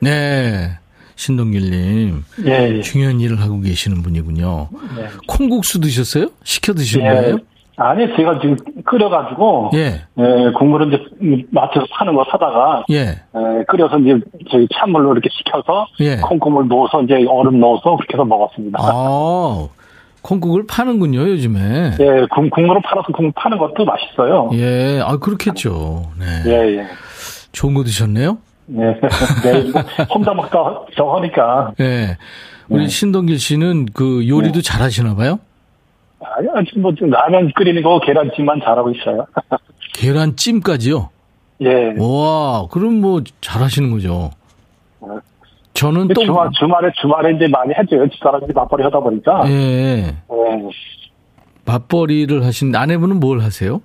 네. 0.00 0.70
신동길님. 1.16 2.24
예, 2.46 2.76
예. 2.76 2.80
중요한 2.80 3.20
일을 3.20 3.40
하고 3.40 3.60
계시는 3.60 4.02
분이군요. 4.02 4.68
네. 4.96 5.04
콩국수 5.28 5.80
드셨어요? 5.80 6.28
시켜 6.42 6.72
드신 6.72 7.02
예. 7.02 7.08
거예요? 7.08 7.36
아니, 7.76 8.06
제가 8.16 8.38
지금 8.40 8.56
끓여가지고, 8.84 9.70
예. 9.74 10.02
예, 10.18 10.52
국물을 10.58 10.88
이제 10.88 11.46
마트에서 11.50 11.86
파는 11.90 12.14
거 12.14 12.24
사다가, 12.30 12.84
예. 12.90 12.98
예, 12.98 13.64
끓여서 13.66 13.98
이제 13.98 14.20
저희 14.50 14.68
찬물로 14.74 15.12
이렇게 15.12 15.28
식혀서, 15.32 15.86
예. 16.00 16.16
콩고물 16.16 16.68
넣어서 16.68 17.02
이제 17.02 17.24
얼음 17.26 17.60
넣어서 17.60 17.96
그렇게 17.96 18.14
해서 18.14 18.24
먹었습니다. 18.24 18.78
아, 18.80 19.68
콩국을 20.22 20.66
파는군요, 20.68 21.18
요즘에. 21.20 21.92
예, 22.00 22.26
국, 22.32 22.48
국물을 22.50 22.80
팔아서 22.82 23.08
국물 23.12 23.32
파는 23.34 23.58
것도 23.58 23.84
맛있어요. 23.84 24.50
예. 24.54 25.00
아, 25.04 25.16
그렇겠죠. 25.18 26.10
네. 26.18 26.26
예, 26.46 26.78
예. 26.78 26.86
좋은 27.52 27.74
거 27.74 27.82
드셨네요? 27.84 28.38
예. 28.76 28.80
네, 29.42 29.60
이거 29.66 29.80
혼자 30.14 30.32
먹다 30.32 30.58
저 30.96 31.04
하니까. 31.16 31.72
예. 31.80 32.16
우리 32.68 32.82
네. 32.84 32.88
신동길 32.88 33.38
씨는 33.38 33.86
그 33.92 34.26
요리도 34.28 34.62
잘 34.62 34.80
하시나 34.80 35.14
봐요? 35.16 35.38
아니, 36.20 36.46
아직 36.54 36.78
뭐, 36.78 36.92
지금 36.94 37.10
라면 37.10 37.50
끓이는 37.54 37.82
거 37.82 37.98
계란찜만 38.00 38.60
잘하고 38.64 38.90
있어요. 38.92 39.26
계란찜까지요? 39.94 41.10
예. 41.62 41.94
와, 41.98 42.66
그럼 42.70 43.00
뭐 43.00 43.20
잘 43.40 43.62
하시는 43.62 43.90
거죠. 43.90 44.30
저는 45.74 46.08
또 46.08 46.24
주말, 46.24 46.50
주말에, 46.58 46.90
주말에 47.00 47.34
이제 47.34 47.48
많이 47.48 47.72
해줘요. 47.74 48.08
집사람이 48.08 48.46
맞벌이 48.54 48.82
하다 48.84 49.00
보니까. 49.00 49.42
예. 49.48 50.06
예. 50.06 50.14
맞벌이를 51.64 52.44
하신 52.44 52.74
아내분은 52.74 53.20
뭘 53.20 53.40
하세요? 53.40 53.80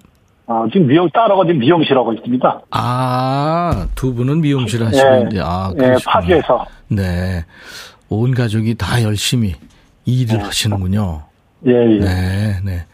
어, 0.47 0.65
지금 0.71 0.87
미용, 0.87 1.09
따라가 1.13 1.43
지금 1.45 1.59
미용실 1.59 1.97
하고 1.97 2.13
있습니다. 2.13 2.61
아, 2.71 3.87
두 3.95 4.13
분은 4.13 4.41
미용실 4.41 4.83
하시고 4.83 5.07
예. 5.33 5.39
아, 5.41 5.71
예, 5.73 5.77
그러시구나. 5.77 6.13
파주에서. 6.13 6.65
네. 6.89 7.45
온 8.09 8.33
가족이 8.33 8.75
다 8.75 9.03
열심히 9.03 9.55
일을 10.05 10.43
하시는군요. 10.43 11.23
예, 11.67 11.71
예. 11.71 11.99
네, 11.99 12.59
네. 12.63 12.85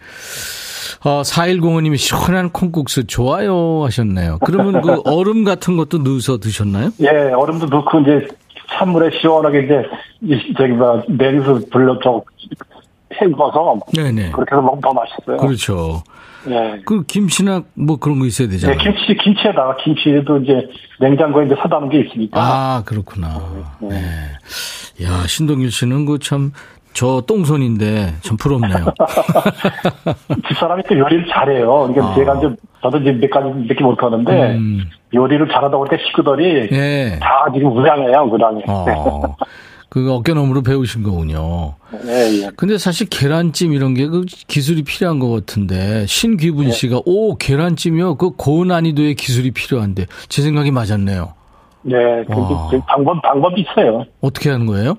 어, 1.05 1.21
4105님이 1.21 1.97
시원한 1.97 2.49
콩국수 2.49 3.05
좋아요 3.05 3.83
하셨네요. 3.83 4.39
그러면 4.45 4.81
그 4.81 5.01
얼음 5.05 5.43
같은 5.43 5.75
것도 5.77 5.99
넣어서 5.99 6.37
드셨나요? 6.39 6.91
예, 7.01 7.07
얼음도 7.33 7.67
넣고 7.67 7.99
이제 7.99 8.27
찬물에 8.73 9.09
시원하게 9.19 9.63
이제, 9.63 9.83
이- 10.21 10.53
저기, 10.57 10.73
뭐, 10.73 11.03
냉수 11.07 11.67
불러, 11.71 11.97
저, 12.03 12.21
헹궈서. 13.21 13.79
네네. 13.93 14.31
그렇게 14.31 14.55
해서 14.55 14.61
먹으면 14.61 14.81
더 14.81 14.91
맛있어요. 14.93 15.37
그렇죠. 15.37 16.03
예. 16.49 16.81
그 16.85 17.03
김치나 17.05 17.63
뭐 17.75 17.97
그런 17.97 18.19
거 18.19 18.25
있어야 18.25 18.47
예, 18.47 18.51
되잖아요. 18.51 18.77
김치, 18.79 19.15
김치에다가 19.15 19.77
김치에도 19.77 20.39
이제 20.39 20.67
냉장고에 20.99 21.45
이제 21.45 21.55
사다 21.55 21.79
놓은 21.79 21.89
게 21.89 22.01
있으니까. 22.01 22.39
아, 22.41 22.83
그렇구나. 22.85 23.39
네. 23.81 23.95
야, 25.03 25.25
신동일 25.27 25.71
씨는 25.71 26.05
그참 26.05 26.51
저 26.93 27.21
똥손인데 27.25 28.15
좀 28.21 28.37
부럽네요. 28.37 28.73
집 30.47 30.57
사람이 30.57 30.83
또 30.87 30.97
요리를 30.97 31.27
잘해요. 31.29 31.87
그러니까 31.93 32.05
아. 32.11 32.15
제가 32.15 32.35
이제 32.37 32.49
저도 32.81 32.97
이제 32.99 33.11
몇 33.11 33.29
가지 33.29 33.47
몇개 33.67 33.83
못하는데 33.83 34.55
음. 34.55 34.89
요리를 35.13 35.47
잘하다 35.49 35.77
보니까 35.77 35.97
식구들이 36.05 36.69
예. 36.71 37.19
다 37.19 37.45
지금 37.53 37.75
우량해요, 37.75 38.29
우량해. 38.31 38.63
어. 38.67 39.35
그 39.89 40.11
어깨너머로 40.11 40.63
배우신 40.63 41.03
거군요. 41.03 41.75
예, 42.07 42.41
예. 42.45 42.49
근데 42.55 42.79
사실 42.79 43.07
계란찜 43.07 43.73
이런 43.73 43.93
게 43.93 44.07
그 44.07 44.25
기술이 44.47 44.81
필요한 44.83 45.19
것 45.19 45.29
같은데 45.29 46.05
신귀분 46.07 46.71
씨가 46.71 47.01
오 47.05 47.35
계란찜이요 47.35 48.15
그 48.15 48.31
고난이도의 48.31 49.13
기술이 49.15 49.51
필요한데 49.51 50.07
제 50.29 50.41
생각이 50.41 50.71
맞았네요. 50.71 51.33
네, 51.83 51.95
그, 52.25 52.33
와. 52.39 52.69
그 52.71 52.79
방법, 52.87 53.21
방법이 53.21 53.61
있어요. 53.61 54.05
어떻게 54.21 54.49
하는 54.49 54.65
거예요? 54.65 54.95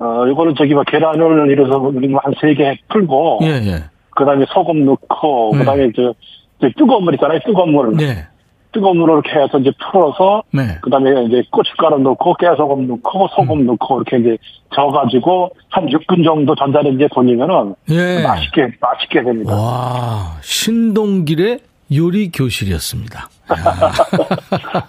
어, 0.00 0.26
이거는 0.28 0.54
저기 0.56 0.74
막 0.74 0.84
계란을 0.86 1.50
이래서 1.50 1.80
한 1.80 2.32
세 2.40 2.54
개 2.54 2.78
풀고, 2.88 3.40
예 3.42 3.46
예. 3.66 3.84
그 4.10 4.24
다음에 4.24 4.44
소금 4.48 4.84
넣고, 4.84 5.50
네. 5.52 5.58
그 5.58 5.64
다음에 5.64 5.90
저, 5.94 6.14
저 6.60 6.68
뜨거운 6.76 7.04
물 7.04 7.14
있잖아요, 7.14 7.38
뜨거운 7.44 7.72
물. 7.72 7.96
네. 7.96 8.26
뜨거운 8.70 8.98
물을 8.98 9.14
이렇게 9.24 9.30
해서 9.40 9.58
이제 9.58 9.72
풀어서, 9.90 10.42
네. 10.52 10.62
그 10.82 10.90
다음에 10.90 11.10
이제 11.24 11.42
고춧가루 11.50 11.98
넣고, 12.00 12.34
깨소금 12.34 12.86
넣고, 12.86 13.28
소금 13.34 13.60
음. 13.60 13.66
넣고, 13.66 14.02
이렇게 14.02 14.18
이제 14.18 14.36
저어가지고, 14.74 15.50
한 15.70 15.86
6분 15.86 16.22
정도 16.24 16.54
전자레인지에 16.54 17.08
돌리면은, 17.14 17.74
예. 17.90 18.22
맛있게, 18.22 18.68
맛있게 18.80 19.22
됩니다. 19.22 19.54
와 19.54 20.36
신동길의 20.42 21.60
요리 21.94 22.30
교실이었습니다. 22.30 23.28
야. 23.52 23.92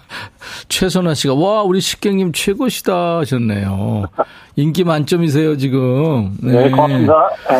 최선아 0.68 1.14
씨가 1.14 1.34
와 1.34 1.62
우리 1.62 1.80
식객님 1.80 2.32
최고시다 2.32 3.18
하셨네요. 3.18 4.04
인기 4.56 4.84
만점이세요 4.84 5.56
지금. 5.56 6.36
네, 6.42 6.70
고맙습니다. 6.70 7.30
예, 7.52 7.56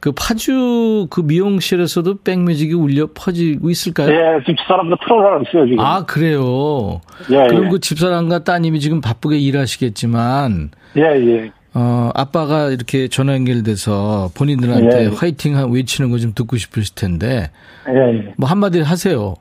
그 0.00 0.12
파주 0.12 1.06
그 1.08 1.22
미용실에서도 1.22 2.18
백뮤직이 2.22 2.74
울려 2.74 3.08
퍼지고 3.14 3.70
있을까요? 3.70 4.10
예, 4.10 4.40
지금 4.40 4.56
집사람도 4.56 4.96
틀어놓고 5.02 5.44
있어요, 5.48 5.66
지금. 5.66 5.80
아 5.80 6.04
그래요. 6.04 7.00
예, 7.30 7.46
그럼 7.48 7.66
예. 7.66 7.68
그 7.70 7.80
집사람과 7.80 8.44
따님이 8.44 8.80
지금 8.80 9.00
바쁘게 9.00 9.38
일하시겠지만 9.38 10.72
예, 10.98 11.02
예. 11.02 11.50
어 11.74 12.10
아빠가 12.14 12.68
이렇게 12.68 13.08
전화 13.08 13.34
연결돼서 13.34 14.30
본인들한테 14.36 14.96
예, 15.00 15.04
예. 15.06 15.08
화이팅 15.08 15.56
하- 15.56 15.66
외치는 15.66 16.10
거 16.10 16.18
좀 16.18 16.32
듣고 16.34 16.56
싶으실 16.56 16.94
텐데 16.94 17.50
예, 17.88 17.92
예. 18.28 18.34
뭐 18.36 18.48
한마디 18.48 18.80
하세요. 18.80 19.34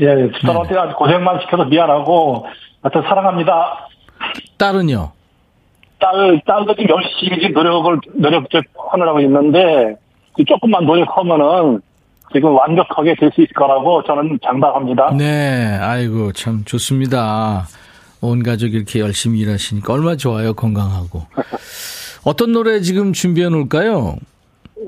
예, 0.00 0.06
집사람한테 0.34 0.76
아주 0.78 0.94
고생만 0.96 1.40
시켜서 1.42 1.64
미안하고, 1.66 2.46
하여튼 2.82 3.02
사랑합니다. 3.02 3.88
딸은요. 4.56 5.10
딸, 6.00 6.40
딸도 6.46 6.74
지금 6.76 6.96
열심히 6.96 7.40
지금 7.42 7.52
노력을, 7.52 7.98
노력 8.14 8.46
하느라고 8.90 9.20
있는데, 9.20 9.94
그 10.34 10.44
조금만 10.46 10.86
노력하면은 10.86 11.82
지금 12.32 12.56
완벽하게 12.56 13.14
될 13.20 13.30
수 13.34 13.42
있을 13.42 13.52
거라고 13.52 14.02
저는 14.04 14.38
장담합니다. 14.42 15.10
네, 15.18 15.76
아이고 15.78 16.32
참 16.32 16.62
좋습니다. 16.64 17.66
온 18.22 18.42
가족이 18.42 18.74
이렇게 18.74 19.00
열심히 19.00 19.40
일하시니까 19.40 19.92
얼마나 19.92 20.16
좋아요 20.16 20.54
건강하고. 20.54 21.26
어떤 22.24 22.52
노래 22.52 22.80
지금 22.80 23.12
준비해 23.12 23.48
놓을까요? 23.48 24.16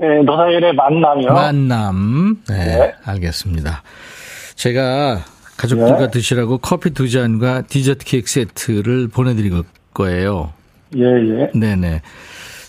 예, 0.01 0.23
노사연의 0.23 0.73
만남이요. 0.73 1.33
만남. 1.33 2.41
네, 2.49 2.55
네. 2.65 2.93
알겠습니다. 3.03 3.83
제가 4.55 5.19
가족들과 5.57 5.97
네. 5.97 6.11
드시라고 6.11 6.59
커피 6.59 6.91
두 6.91 7.09
잔과 7.09 7.63
디저트 7.63 8.05
케이크 8.05 8.29
세트를 8.29 9.09
보내드릴 9.09 9.63
거예요. 9.93 10.53
예, 10.95 11.03
예. 11.03 11.51
네네. 11.53 12.01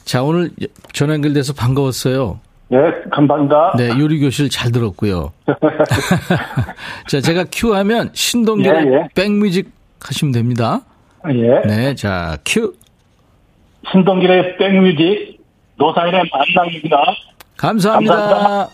자, 0.05 0.25
오늘 0.25 0.51
전화 0.93 1.15
연결돼서 1.15 1.53
반가웠어요. 1.53 2.41
예, 2.73 2.77
감사합니다. 3.13 3.75
네, 3.77 3.89
요리교실 3.91 4.51
잘 4.51 4.73
들었고요. 4.73 5.33
자, 7.09 7.21
제가 7.21 7.45
큐 7.53 7.73
하면 7.73 8.11
신동길의 8.13 8.87
예, 8.87 8.93
예. 8.93 9.09
백뮤직 9.15 9.76
하시면 10.07 10.33
됩니다. 10.33 10.81
예. 11.29 11.63
네, 11.67 11.95
자, 11.95 12.39
큐. 12.45 12.75
신동길의 13.91 14.57
백뮤직, 14.59 15.41
노사연의 15.77 16.23
만남입니다. 16.33 16.97
감사합니다. 17.57 18.15
감사합니다. 18.17 18.69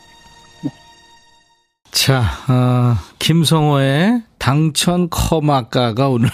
자, 1.91 2.23
어, 2.49 2.97
김성호의 3.19 4.23
당천 4.39 5.09
커마카가 5.11 6.09
오늘 6.09 6.29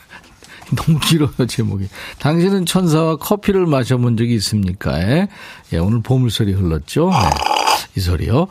너무 0.76 0.98
길어요, 1.00 1.46
제목이. 1.46 1.88
당신은 2.18 2.66
천사와 2.66 3.16
커피를 3.16 3.66
마셔본 3.66 4.16
적이 4.16 4.34
있습니까? 4.36 5.00
예, 5.00 5.28
예, 5.72 5.78
오늘 5.78 6.02
보물소리 6.02 6.52
흘렀죠? 6.52 7.10
네, 7.10 7.51
이 7.96 8.00
소리요. 8.00 8.48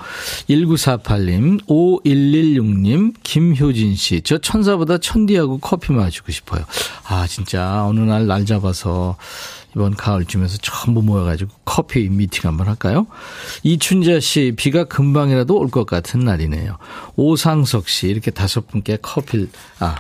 1948님, 0.50 1.66
5116님, 1.68 3.14
김효진 3.24 3.96
씨. 3.96 4.22
저 4.22 4.38
천사보다 4.38 4.98
천디하고 5.00 5.58
커피 5.60 5.94
마시고 5.94 6.32
싶어요. 6.32 6.64
아, 7.08 7.26
진짜, 7.28 7.86
어느 7.86 8.00
날 8.02 8.28
날 8.28 8.46
잡아서 8.46 9.18
이번 9.76 9.96
가을쯤에서 9.96 10.58
전부 10.62 11.02
모여가지고 11.02 11.50
커피 11.66 12.08
미팅 12.10 12.48
한번 12.50 12.68
할까요? 12.68 13.08
이춘자 13.64 14.20
씨, 14.20 14.54
비가 14.56 14.84
금방이라도 14.84 15.58
올 15.58 15.70
것 15.70 15.86
같은 15.86 16.20
날이네요. 16.20 16.78
오상석 17.16 17.88
씨, 17.90 18.08
이렇게 18.08 18.32
다섯 18.32 18.68
분께 18.68 18.98
커피, 19.02 19.48
아, 19.80 19.96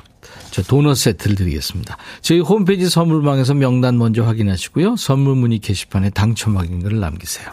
저 0.52 0.62
도넛 0.62 0.98
세트를 0.98 1.36
드리겠습니다. 1.38 1.98
저희 2.22 2.42
홈페이지 2.42 2.90
선물방에서 2.90 3.54
명단 3.56 3.98
먼저 3.98 4.24
확인하시고요. 4.24 4.98
선물 4.98 5.36
문의 5.36 5.60
게시판에 5.60 6.10
당첨 6.12 6.58
확인글을 6.58 7.00
남기세요. 7.00 7.48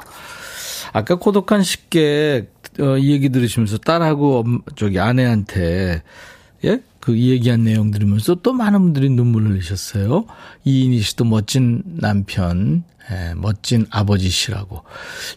아까 0.92 1.14
고독한 1.16 1.62
식객 1.62 2.52
어, 2.80 2.96
이 2.96 3.10
얘기 3.10 3.28
들으시면서 3.30 3.78
딸하고 3.78 4.40
엄- 4.40 4.60
저기 4.76 4.98
아내한테 5.00 6.02
예? 6.64 6.80
그 7.00 7.18
얘기한 7.18 7.64
내용 7.64 7.90
들으면서 7.90 8.34
또 8.36 8.52
많은 8.52 8.80
분들이 8.82 9.08
눈물 9.08 9.44
흘리셨어요. 9.44 10.26
이인희 10.64 11.00
씨도 11.00 11.24
멋진 11.24 11.82
남편, 11.86 12.84
예, 13.10 13.32
멋진 13.34 13.86
아버지시라고. 13.90 14.82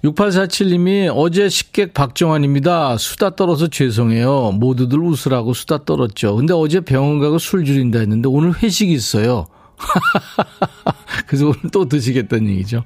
6847님이 0.03 1.09
어제 1.15 1.47
식객 1.47 1.93
박정환입니다. 1.93 2.97
수다 2.97 3.35
떨어서 3.37 3.67
죄송해요. 3.67 4.51
모두들 4.53 4.99
웃으라고 4.99 5.53
수다 5.53 5.85
떨었죠. 5.85 6.35
근데 6.35 6.53
어제 6.53 6.81
병원 6.81 7.19
가고 7.19 7.37
술 7.39 7.63
줄인다 7.63 7.99
했는데 7.99 8.27
오늘 8.27 8.53
회식이 8.61 8.91
있어요. 8.91 9.47
그래서 11.27 11.45
오늘 11.45 11.59
또 11.71 11.87
드시겠다는 11.87 12.49
얘기죠. 12.49 12.83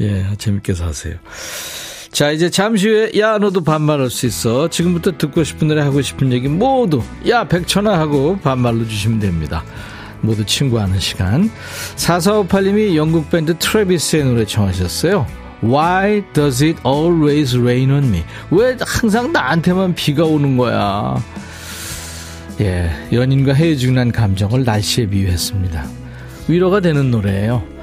예, 0.00 0.26
재밌게 0.38 0.72
사세요. 0.74 1.16
자, 2.16 2.30
이제 2.30 2.48
잠시 2.48 2.88
후에, 2.88 3.10
야, 3.18 3.36
너도 3.36 3.62
반말할 3.62 4.08
수 4.08 4.24
있어. 4.24 4.70
지금부터 4.70 5.18
듣고 5.18 5.44
싶은 5.44 5.68
노래 5.68 5.82
하고 5.82 6.00
싶은 6.00 6.32
얘기 6.32 6.48
모두, 6.48 7.02
야, 7.28 7.46
백천아 7.46 7.98
하고 7.98 8.38
반말로 8.38 8.88
주시면 8.88 9.18
됩니다. 9.18 9.62
모두 10.22 10.42
친구하는 10.46 10.98
시간. 10.98 11.50
4458님이 11.96 12.96
영국 12.96 13.28
밴드 13.28 13.54
트래비스의 13.58 14.24
노래 14.24 14.46
청하셨어요. 14.46 15.26
Why 15.62 16.24
does 16.32 16.64
it 16.64 16.80
always 16.86 17.54
rain 17.54 17.90
on 17.90 18.04
me? 18.04 18.24
왜 18.50 18.78
항상 18.80 19.30
나한테만 19.30 19.94
비가 19.94 20.24
오는 20.24 20.56
거야? 20.56 21.22
예, 22.62 22.92
연인과 23.12 23.52
헤어지고 23.52 23.92
감정을 24.12 24.64
날씨에 24.64 25.06
비유했습니다. 25.06 25.86
위로가 26.48 26.80
되는 26.80 27.10
노래예요. 27.10 27.75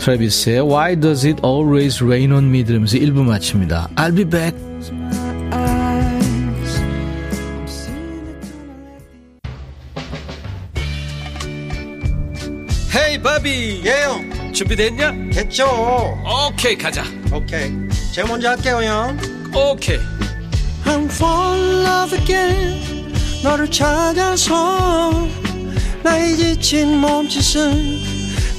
트래비스의 0.00 0.62
Why 0.62 0.98
Does 0.98 1.26
It 1.26 1.42
Always 1.44 2.02
Rain 2.02 2.32
On 2.32 2.44
Me 2.46 2.64
들으면서 2.64 2.96
1부 2.96 3.22
마칩니다. 3.22 3.90
I'll 3.96 4.16
be 4.16 4.24
back. 4.24 4.56
헤이 12.96 13.22
바비 13.22 13.82
예영. 13.84 14.52
준비됐냐? 14.52 15.12
됐죠. 15.32 15.66
오케이 16.48 16.76
가자. 16.76 17.04
오케이. 17.32 17.70
제가 18.14 18.26
먼저 18.28 18.48
할게요 18.48 18.80
형. 18.82 19.18
오케이. 19.54 19.98
I'm 20.86 21.04
fall 21.10 21.60
in 21.60 21.84
love 21.84 22.18
again. 22.18 23.12
너를 23.44 23.70
찾아서 23.70 25.28
나의 26.02 26.36
지친 26.36 26.98
몸짓은 26.98 28.19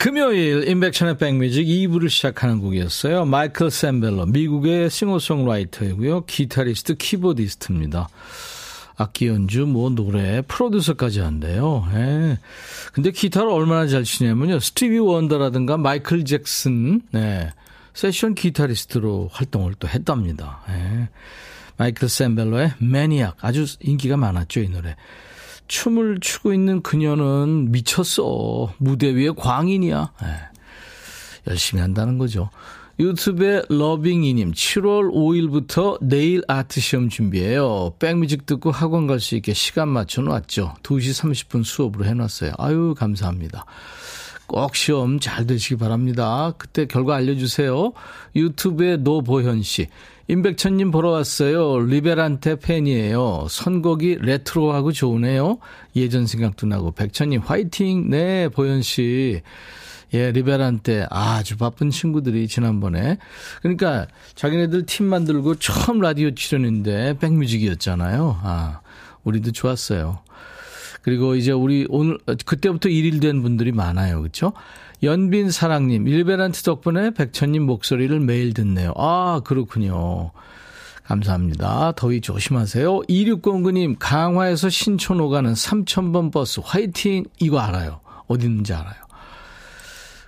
금요일 0.00 0.66
인백션의 0.66 1.18
백뮤직 1.18 1.66
2부를 1.66 2.08
시작하는 2.08 2.58
곡이었어요. 2.58 3.26
마이클 3.26 3.70
셈벨로 3.70 4.24
미국의 4.24 4.88
싱어송라이터이고요. 4.88 6.24
기타리스트 6.24 6.94
keyboardist입니다. 6.94 8.08
악기 8.96 9.26
연주, 9.26 9.66
뭐 9.66 9.90
노래, 9.90 10.40
프로듀서까지 10.40 11.20
한대요. 11.20 11.86
예. 11.92 12.38
근데 12.94 13.10
기타를 13.10 13.50
얼마나 13.50 13.86
잘 13.86 14.04
치냐면요. 14.04 14.60
스티비 14.60 14.98
원더라든가 14.98 15.76
마이클 15.76 16.24
잭슨, 16.24 17.02
네. 17.10 17.50
세션 17.92 18.34
기타리스트로 18.34 19.28
활동을 19.30 19.74
또 19.78 19.86
했답니다. 19.86 20.62
예. 20.70 21.10
마이클 21.76 22.08
셈벨로의 22.08 22.72
Maniac 22.78 23.36
아주 23.42 23.66
인기가 23.80 24.16
많았죠, 24.16 24.60
이 24.60 24.70
노래. 24.70 24.96
춤을 25.70 26.18
추고 26.20 26.52
있는 26.52 26.82
그녀는 26.82 27.70
미쳤어. 27.70 28.74
무대 28.78 29.14
위에 29.14 29.30
광인이야. 29.36 30.12
네. 30.20 30.28
열심히 31.46 31.80
한다는 31.80 32.18
거죠. 32.18 32.50
유튜브에 32.98 33.62
러빙이님 33.68 34.52
7월 34.52 35.10
5일부터 35.10 35.98
내일 36.02 36.42
아트 36.48 36.80
시험 36.80 37.08
준비해요. 37.08 37.94
백뮤직 38.00 38.46
듣고 38.46 38.72
학원 38.72 39.06
갈 39.06 39.20
수 39.20 39.36
있게 39.36 39.54
시간 39.54 39.88
맞춰 39.88 40.22
놨죠. 40.22 40.74
2시 40.82 41.48
30분 41.48 41.64
수업으로 41.64 42.04
해놨어요. 42.04 42.52
아유 42.58 42.94
감사합니다. 42.98 43.64
꼭 44.46 44.74
시험 44.74 45.20
잘 45.20 45.46
되시기 45.46 45.76
바랍니다. 45.76 46.52
그때 46.58 46.86
결과 46.86 47.14
알려주세요. 47.14 47.92
유튜브에 48.34 48.96
노보현 48.96 49.62
씨. 49.62 49.86
임백천님 50.30 50.92
보러 50.92 51.10
왔어요. 51.10 51.80
리베란테 51.80 52.60
팬이에요. 52.60 53.48
선곡이 53.50 54.18
레트로하고 54.20 54.92
좋으네요. 54.92 55.58
예전 55.96 56.28
생각도 56.28 56.68
나고. 56.68 56.92
백천님 56.92 57.40
화이팅. 57.40 58.10
네, 58.10 58.48
보현 58.48 58.82
씨. 58.82 59.42
예, 60.14 60.30
리베란테 60.30 61.08
아주 61.10 61.56
바쁜 61.56 61.90
친구들이 61.90 62.46
지난번에 62.46 63.18
그러니까 63.60 64.06
자기네들 64.36 64.86
팀 64.86 65.06
만들고 65.06 65.56
처음 65.56 66.00
라디오 66.00 66.30
출연인데 66.32 67.18
백뮤직이었잖아요. 67.18 68.38
아, 68.44 68.80
우리도 69.24 69.50
좋았어요. 69.50 70.20
그리고 71.02 71.34
이제 71.34 71.52
우리 71.52 71.86
오늘 71.88 72.18
그때부터 72.44 72.88
일일 72.88 73.20
된 73.20 73.42
분들이 73.42 73.72
많아요. 73.72 74.20
그렇죠? 74.20 74.52
연빈 75.02 75.50
사랑님, 75.50 76.06
일베란트 76.06 76.62
덕분에 76.62 77.10
백천님 77.12 77.62
목소리를 77.62 78.20
매일 78.20 78.52
듣네요. 78.52 78.92
아, 78.96 79.40
그렇군요. 79.44 80.32
감사합니다. 81.04 81.92
더위 81.96 82.20
조심하세요. 82.20 83.00
2609님, 83.08 83.96
강화에서 83.98 84.68
신촌 84.68 85.20
오가는 85.20 85.52
3000번 85.52 86.30
버스 86.30 86.60
화이팅! 86.62 87.24
이거 87.40 87.58
알아요. 87.58 88.00
어디 88.28 88.46
있는지 88.46 88.74
알아요. 88.74 88.94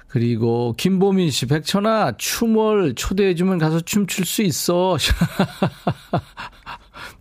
그리고 0.09 0.75
김보민 0.77 1.31
씨, 1.31 1.47
백천아, 1.47 2.13
춤을 2.19 2.95
초대해주면 2.97 3.59
가서 3.59 3.81
춤출 3.81 4.27
수 4.27 4.43
있어. 4.43 4.97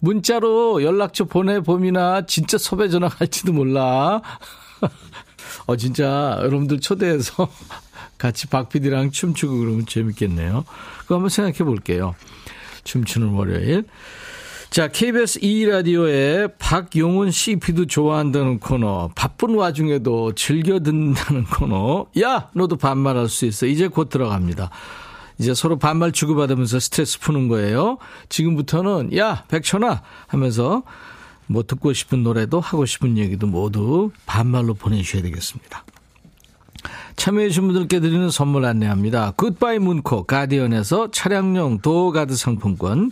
문자로 0.01 0.83
연락처 0.83 1.23
보내봄이나 1.25 2.25
진짜 2.25 2.57
섭외 2.57 2.89
전화 2.89 3.07
갈지도 3.07 3.53
몰라. 3.53 4.21
어, 5.67 5.75
진짜 5.77 6.37
여러분들 6.39 6.79
초대해서 6.79 7.49
같이 8.17 8.47
박 8.47 8.69
PD랑 8.69 9.11
춤추고 9.11 9.57
그러면 9.57 9.85
재밌겠네요. 9.85 10.65
그거 10.99 11.15
한번 11.15 11.29
생각해 11.29 11.59
볼게요. 11.59 12.15
춤추는 12.83 13.29
월요일. 13.29 13.85
자, 14.71 14.87
KBS 14.87 15.41
2라디오에 15.41 16.53
박용훈 16.57 17.29
CP도 17.29 17.87
좋아한다는 17.87 18.59
코너, 18.59 19.11
바쁜 19.15 19.55
와중에도 19.55 20.33
즐겨 20.33 20.79
듣는다는 20.79 21.43
코너, 21.43 22.07
야! 22.21 22.49
너도 22.53 22.77
반말할 22.77 23.27
수 23.27 23.45
있어. 23.45 23.65
이제 23.65 23.89
곧 23.89 24.09
들어갑니다. 24.09 24.69
이제 25.39 25.53
서로 25.53 25.77
반말 25.77 26.11
주고받으면서 26.11 26.79
스트레스 26.79 27.19
푸는 27.19 27.47
거예요. 27.47 27.97
지금부터는, 28.29 29.17
야! 29.17 29.43
백천아! 29.47 30.01
하면서 30.27 30.83
뭐 31.47 31.63
듣고 31.63 31.93
싶은 31.93 32.23
노래도 32.23 32.59
하고 32.59 32.85
싶은 32.85 33.17
얘기도 33.17 33.47
모두 33.47 34.11
반말로 34.25 34.73
보내주셔야 34.73 35.21
되겠습니다. 35.23 35.83
참여해주신 37.17 37.67
분들께 37.67 37.99
드리는 37.99 38.29
선물 38.29 38.65
안내합니다. 38.65 39.31
굿바이 39.31 39.79
문콕 39.79 40.23
가디언에서 40.23 41.11
차량용 41.11 41.79
도어가드 41.79 42.35
상품권 42.35 43.11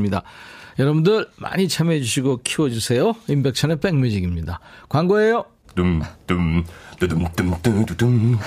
여러분들 0.79 1.27
많이 1.37 1.67
참여해 1.67 1.99
주시고 2.01 2.41
키워주세요. 2.43 3.13
임백천의 3.27 3.79
백뮤직입니다. 3.79 4.59
광고예요. 4.89 5.45
둠둠 5.75 6.63
뚜둠뚜둠뚜둠 6.99 8.37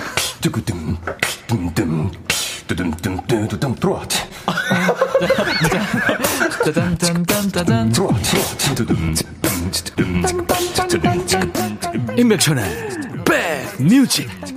뚜구둠 0.41 0.97
둠둠 1.47 2.11
뚜둠뚜둠뚜둠 2.67 3.75
트로트 3.75 4.17
짜잔짠짠짠짠 6.65 7.91
트로트 7.91 8.19
임백천의 12.17 12.63
백뮤직 13.25 14.54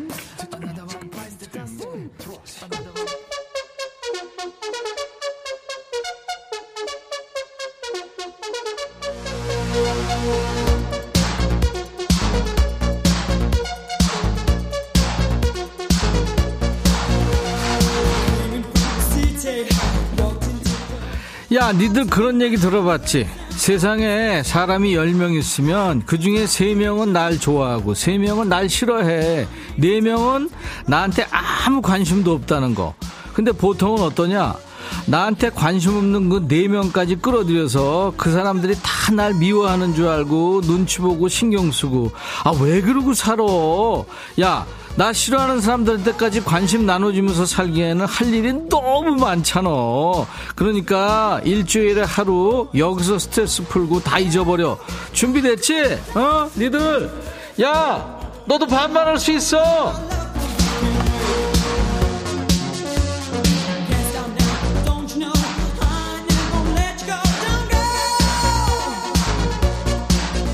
야, 21.68 21.72
니들 21.72 22.07
그런 22.07 22.40
얘기 22.40 22.57
들어봤지? 22.57 23.28
세상에 23.50 24.42
사람이 24.42 24.96
10명 24.96 25.38
있으면 25.38 26.02
그 26.07 26.18
중에 26.18 26.44
3명은 26.44 27.11
날 27.11 27.38
좋아하고 27.38 27.92
3명은 27.92 28.48
날 28.48 28.70
싫어해. 28.70 29.46
4명은 29.78 30.48
나한테 30.87 31.26
아무 31.31 31.83
관심도 31.83 32.33
없다는 32.33 32.74
거. 32.74 32.94
근데 33.35 33.52
보통은 33.52 34.00
어떠냐? 34.02 34.54
나한테 35.04 35.50
관심 35.50 35.94
없는 35.96 36.31
그 36.31 36.48
4명까지 36.48 37.20
끌어들여서 37.20 38.14
그 38.16 38.33
사람들이 38.33 38.74
다 38.83 38.98
날 39.09 39.33
미워하는 39.33 39.94
줄 39.94 40.07
알고 40.07 40.61
눈치 40.62 40.98
보고 40.98 41.28
신경 41.28 41.72
쓰고 41.72 42.11
아, 42.44 42.52
왜 42.61 42.83
그러고 42.83 43.14
살아? 43.14 43.42
야, 44.42 44.66
나 44.96 45.12
싫어하는 45.12 45.61
사람들한테까지 45.61 46.42
관심 46.44 46.85
나눠주면서 46.85 47.46
살기에는 47.46 48.05
할 48.07 48.35
일이 48.35 48.53
너무 48.68 49.14
많잖아. 49.16 49.70
그러니까 50.57 51.40
일주일에 51.44 52.03
하루 52.03 52.68
여기서 52.77 53.18
스트레스 53.18 53.62
풀고 53.64 54.01
다 54.01 54.18
잊어버려. 54.18 54.77
준비됐지? 55.12 55.98
어? 56.14 56.51
니들. 56.57 57.11
야, 57.62 58.18
너도 58.44 58.66
반말할 58.66 59.18
수 59.18 59.31
있어. 59.33 59.94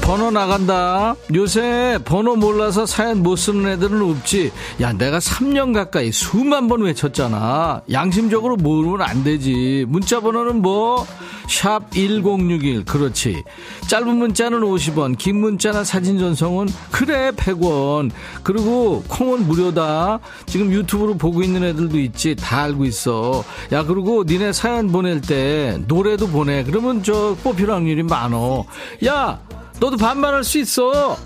번호 0.04 0.30
나간다. 0.30 1.16
요새 1.34 1.98
번호 2.04 2.36
몰라서 2.36 2.84
사연 2.84 3.22
못 3.22 3.36
쓰는 3.36 3.66
애들은 3.72 4.02
없지. 4.02 4.52
야, 4.82 4.92
내가 4.92 5.18
3년 5.18 5.72
가까이 5.72 6.12
수만 6.12 6.68
번 6.68 6.82
외쳤잖아. 6.82 7.80
양심적으로 7.90 8.56
모르면 8.56 9.00
안 9.00 9.24
되지. 9.24 9.86
문자 9.88 10.20
번호는 10.20 10.60
뭐? 10.60 11.06
샵 11.48 11.90
1061. 11.90 12.84
그렇지. 12.84 13.44
짧은 13.88 14.16
문자는 14.16 14.60
50원, 14.60 15.16
긴 15.16 15.40
문자나 15.40 15.84
사진 15.84 16.18
전송은 16.18 16.68
그래 16.90 17.30
100원. 17.30 18.10
그리고 18.42 19.02
콩은 19.08 19.46
무료다. 19.46 20.20
지금 20.44 20.70
유튜브로 20.70 21.16
보고 21.16 21.42
있는 21.42 21.64
애들도 21.64 21.98
있지. 21.98 22.36
다 22.36 22.64
알고 22.64 22.84
있어. 22.84 23.42
야, 23.72 23.82
그리고 23.82 24.22
니네 24.26 24.52
사연 24.52 24.92
보낼 24.92 25.22
때 25.22 25.78
노래도 25.88 26.28
보내. 26.28 26.62
그러면 26.62 27.02
저 27.02 27.34
뽑힐 27.42 27.70
확률이 27.70 28.02
많어. 28.02 28.66
야, 29.06 29.40
너도 29.80 29.96
반말할 29.96 30.44
수 30.44 30.58
있어. 30.58 31.16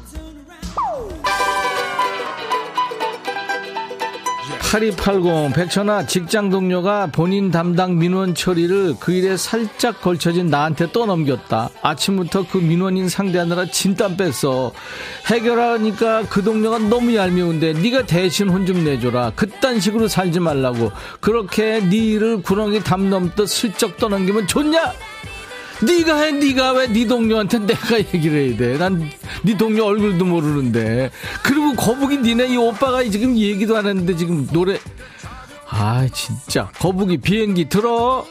8280 4.71 5.55
백천아 5.55 6.05
직장 6.05 6.51
동료가 6.51 7.07
본인 7.07 7.51
담당 7.51 7.99
민원 7.99 8.35
처리를 8.35 8.97
그 9.01 9.13
일에 9.13 9.35
살짝 9.39 10.03
걸쳐진 10.03 10.49
나한테 10.49 10.93
또 10.93 11.07
넘겼다. 11.07 11.71
아침부터 11.81 12.45
그 12.51 12.59
민원인 12.59 13.09
상대하느라 13.09 13.65
진땀 13.71 14.19
뺐어. 14.19 14.73
해결하니까 15.27 16.25
그 16.29 16.43
동료가 16.43 16.79
너무 16.81 17.15
얄미운데 17.15 17.75
네가 17.75 18.05
대신 18.05 18.51
혼 18.51 18.67
좀 18.67 18.85
내줘라. 18.85 19.33
그딴 19.37 19.81
식으로 19.81 20.07
살지 20.07 20.41
말라고. 20.41 20.93
그렇게 21.21 21.81
네 21.81 21.97
일을 21.97 22.43
구렁이 22.43 22.81
담 22.81 23.09
넘듯 23.09 23.49
슬쩍 23.49 23.97
떠넘기면 23.97 24.47
좋냐 24.49 24.93
네가 25.83 26.17
해, 26.21 26.33
네가 26.33 26.73
왜 26.73 26.89
네 26.89 27.07
동료한테 27.07 27.59
내가 27.61 27.99
얘기를 27.99 28.49
해야 28.49 28.57
돼? 28.57 28.79
난 28.79 29.11
네 29.45 29.57
동료 29.57 29.85
얼굴도 29.85 30.25
모르는데. 30.25 31.11
그리고 31.45 31.75
거북이 31.75 32.19
니네 32.19 32.49
이 32.49 32.57
오빠가 32.57 33.05
지금 33.05 33.37
얘기도 33.37 33.77
안 33.77 33.87
했는데 33.87 34.17
지금 34.17 34.47
노래. 34.49 34.79
아, 35.71 36.07
진짜. 36.13 36.71
거북이 36.81 37.19
비행기 37.19 37.69
들어. 37.69 38.27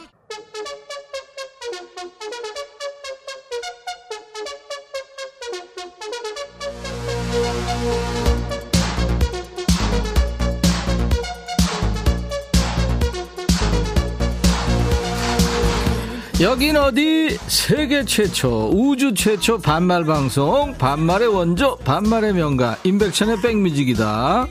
여긴 16.40 16.76
어디? 16.76 17.36
세계 17.48 18.04
최초 18.04 18.70
우주 18.72 19.12
최초 19.12 19.58
반말 19.58 20.04
방송 20.04 20.72
반말의 20.78 21.26
원조 21.26 21.76
반말의 21.78 22.32
명가 22.34 22.78
임백천의 22.84 23.40
백뮤직이다. 23.40 24.46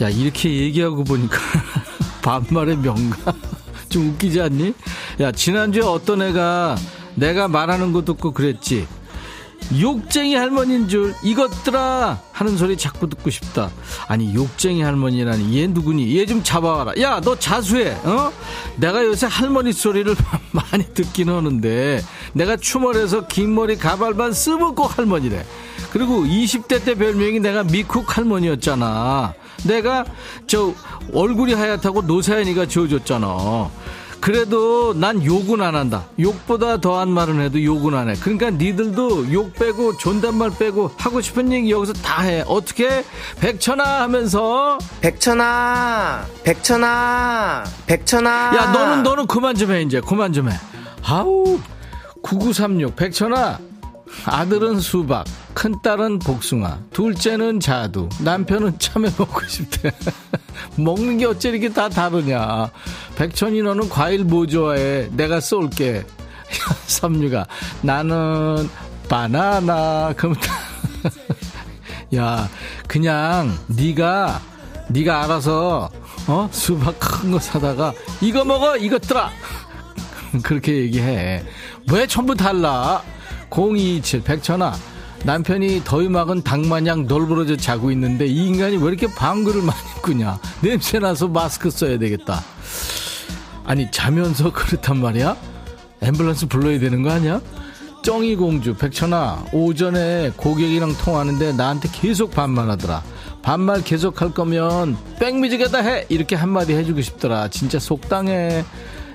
야 0.00 0.08
이렇게 0.08 0.50
얘기하고 0.50 1.04
보니까 1.04 1.36
반말의 2.24 2.78
명가? 2.78 3.34
좀 3.90 4.08
웃기지 4.08 4.40
않니? 4.40 4.72
야 5.20 5.30
지난주에 5.30 5.82
어떤 5.82 6.22
애가 6.22 6.76
내가 7.14 7.46
말하는 7.46 7.92
거 7.92 8.02
듣고 8.02 8.32
그랬지 8.32 8.86
욕쟁이 9.80 10.34
할머니인 10.34 10.88
줄 10.88 11.14
이것들아 11.22 12.20
하는 12.32 12.56
소리 12.56 12.76
자꾸 12.76 13.08
듣고 13.08 13.30
싶다. 13.30 13.70
아니 14.06 14.34
욕쟁이 14.34 14.82
할머니라니. 14.82 15.58
얘 15.58 15.66
누구니? 15.66 16.16
얘 16.18 16.26
좀 16.26 16.42
잡아와라. 16.42 16.92
야 17.00 17.20
너 17.20 17.38
자수해 17.38 17.92
어? 18.04 18.32
내가 18.76 19.04
요새 19.04 19.26
할머니 19.26 19.72
소리를 19.72 20.14
많이 20.52 20.84
듣긴 20.94 21.28
하는데 21.30 22.02
내가 22.34 22.56
추멀해서 22.56 23.26
긴 23.26 23.54
머리 23.54 23.76
가발반 23.76 24.32
쓰먹고 24.32 24.84
할머니래. 24.84 25.44
그리고 25.92 26.22
20대 26.24 26.84
때 26.84 26.94
별명이 26.94 27.40
내가 27.40 27.62
미쿡 27.64 28.16
할머니였잖아. 28.16 29.34
내가 29.64 30.04
저 30.46 30.74
얼굴이 31.14 31.54
하얗다고 31.54 32.02
노사연이가 32.02 32.66
지어줬잖아 32.66 33.70
그래도 34.24 34.94
난 34.94 35.22
욕은 35.22 35.60
안 35.60 35.74
한다. 35.74 36.06
욕보다 36.18 36.78
더한 36.80 37.10
말은 37.10 37.42
해도 37.42 37.62
욕은 37.62 37.92
안 37.94 38.08
해. 38.08 38.14
그러니까 38.14 38.48
니들도 38.48 39.30
욕 39.34 39.52
빼고 39.52 39.98
존댓말 39.98 40.50
빼고 40.58 40.92
하고 40.96 41.20
싶은 41.20 41.52
얘기 41.52 41.70
여기서 41.70 41.92
다 41.92 42.22
해. 42.22 42.42
어떻게? 42.46 43.04
백천아 43.40 44.00
하면서 44.00 44.78
백천아, 45.02 46.24
백천아, 46.42 47.64
백천아. 47.86 48.30
야 48.56 48.72
너는 48.72 49.02
너는 49.02 49.26
그만 49.26 49.56
좀 49.56 49.72
해 49.72 49.82
이제 49.82 50.00
그만 50.00 50.32
좀 50.32 50.48
해. 50.48 50.54
아우 51.02 51.58
9936 52.22 52.96
백천아 52.96 53.58
아들은 54.26 54.80
수박, 54.80 55.24
큰딸은 55.54 56.18
복숭아, 56.20 56.78
둘째는 56.92 57.60
자두, 57.60 58.08
남편은 58.20 58.78
참외 58.78 59.10
먹고 59.18 59.46
싶대. 59.46 59.92
먹는 60.76 61.18
게 61.18 61.26
어째 61.26 61.50
이렇게 61.50 61.68
다 61.72 61.88
다르냐. 61.88 62.70
백천이 63.16 63.62
너는 63.62 63.88
과일 63.88 64.24
뭐 64.24 64.46
좋아해? 64.46 65.08
내가 65.12 65.40
쏠게. 65.40 66.04
삼류가 66.86 67.46
나는 67.82 68.68
바나나. 69.08 70.14
그럼 70.16 70.34
야, 72.16 72.48
그냥 72.86 73.56
네가 73.68 74.40
네가 74.88 75.24
알아서 75.24 75.90
어? 76.26 76.48
수박 76.52 76.98
큰 77.00 77.32
거 77.32 77.38
사다가 77.38 77.92
이거 78.20 78.44
먹어 78.44 78.76
이것들아. 78.76 79.30
그렇게 80.42 80.74
얘기해. 80.82 81.44
왜 81.92 82.06
전부 82.06 82.34
달라? 82.34 83.02
0227 83.54 84.22
백천아 84.24 84.74
남편이 85.24 85.82
더위 85.84 86.08
막은 86.08 86.42
닭마냥 86.42 87.06
널브러져 87.06 87.56
자고 87.56 87.90
있는데 87.92 88.26
이 88.26 88.46
인간이 88.48 88.76
왜 88.76 88.88
이렇게 88.88 89.06
방구를 89.06 89.62
많이 89.62 89.80
꾸냐? 90.02 90.38
냄새나서 90.60 91.28
마스크 91.28 91.70
써야 91.70 91.98
되겠다. 91.98 92.42
아니 93.64 93.90
자면서 93.90 94.52
그렇단 94.52 94.98
말이야? 94.98 95.36
앰뷸런스 96.00 96.50
불러야 96.50 96.78
되는 96.78 97.02
거 97.02 97.10
아니야? 97.10 97.40
쩡이 98.02 98.36
공주 98.36 98.74
백천아 98.74 99.46
오전에 99.54 100.32
고객이랑 100.36 100.94
통화하는데 100.98 101.54
나한테 101.54 101.88
계속 101.90 102.32
반말하더라. 102.32 103.02
반말 103.40 103.82
계속 103.82 104.20
할 104.20 104.32
거면 104.34 104.98
백미직에다 105.18 105.78
해! 105.78 106.04
이렇게 106.10 106.36
한마디 106.36 106.74
해주고 106.74 107.00
싶더라. 107.00 107.48
진짜 107.48 107.78
속당해 107.78 108.62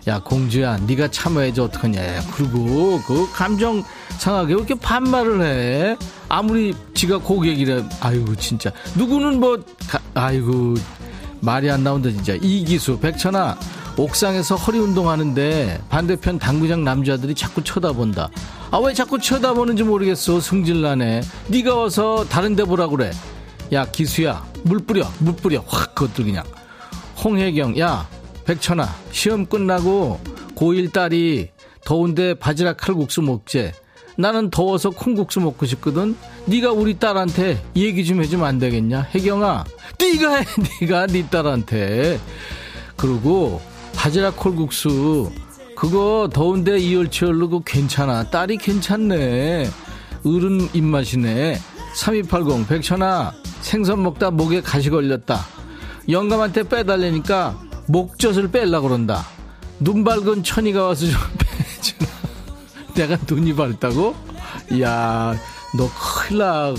야 0.09 0.19
공주야 0.19 0.77
네가 0.87 1.09
참아야지 1.11 1.61
어떡하냐. 1.61 2.01
그리고 2.33 2.99
그 3.05 3.29
감정 3.31 3.83
상하게 4.17 4.53
왜 4.55 4.57
이렇게 4.59 4.73
반말을 4.75 5.41
해. 5.43 5.97
아무리 6.27 6.73
지가 6.95 7.19
고객이래 7.19 7.83
아이고 8.01 8.35
진짜. 8.35 8.71
누구는 8.95 9.39
뭐 9.39 9.63
가, 9.87 9.99
아이고 10.15 10.73
말이 11.41 11.69
안 11.69 11.83
나온다 11.83 12.09
진짜. 12.09 12.33
이기수 12.33 12.99
백천아 12.99 13.57
옥상에서 13.97 14.55
허리 14.55 14.79
운동하는데 14.79 15.79
반대편 15.89 16.39
당구장 16.39 16.83
남자들이 16.83 17.35
자꾸 17.35 17.63
쳐다본다. 17.63 18.29
아 18.71 18.77
왜 18.79 18.93
자꾸 18.95 19.19
쳐다보는지 19.19 19.83
모르겠어 19.83 20.39
승질나네. 20.41 21.21
네가 21.49 21.75
와서 21.75 22.25
다른 22.27 22.55
데 22.55 22.63
보라 22.63 22.87
그래. 22.87 23.11
야 23.71 23.85
기수야 23.85 24.43
물 24.63 24.79
뿌려 24.79 25.07
물 25.19 25.35
뿌려. 25.35 25.63
확 25.67 25.93
그것도 25.93 26.23
그냥. 26.23 26.43
홍혜경 27.23 27.77
야 27.79 28.07
백천아 28.49 28.89
시험 29.11 29.45
끝나고 29.45 30.19
고1 30.55 30.91
딸이 30.91 31.51
더운데 31.85 32.33
바지락 32.33 32.77
칼국수 32.77 33.21
먹재 33.21 33.73
나는 34.17 34.49
더워서 34.49 34.89
콩국수 34.89 35.39
먹고 35.39 35.67
싶거든. 35.67 36.15
네가 36.45 36.71
우리 36.71 36.97
딸한테 36.97 37.63
얘기 37.75 38.03
좀 38.03 38.23
해주면 38.23 38.47
안 38.47 38.57
되겠냐? 38.57 39.07
혜경아 39.13 39.65
네가 39.99 40.35
해. 40.37 40.45
네가 40.81 41.05
네 41.05 41.29
딸한테. 41.29 42.19
그리고 42.97 43.61
바지락 43.95 44.35
콩국수 44.37 45.31
그거 45.75 46.27
더운데 46.33 46.79
이열치열로 46.79 47.49
그 47.49 47.61
괜찮아. 47.63 48.31
딸이 48.31 48.57
괜찮네. 48.57 49.69
어른 50.25 50.67
입맛이네. 50.73 51.59
3280 51.93 52.67
백천아 52.67 53.31
생선 53.61 54.01
먹다 54.01 54.31
목에 54.31 54.61
가시 54.61 54.89
걸렸다. 54.89 55.39
영감한테 56.09 56.63
빼달래니까 56.63 57.68
목젖을 57.89 58.51
뺄라 58.51 58.81
그런다. 58.81 59.25
눈 59.79 60.03
밝은 60.03 60.43
천이가 60.43 60.85
와서 60.87 61.05
좀 61.07 61.15
빼주라. 61.39 62.11
내가 62.95 63.17
눈이 63.27 63.55
밝다고? 63.55 64.15
이야, 64.71 65.35
너 65.75 65.89
큰일 65.89 66.39
나. 66.39 66.73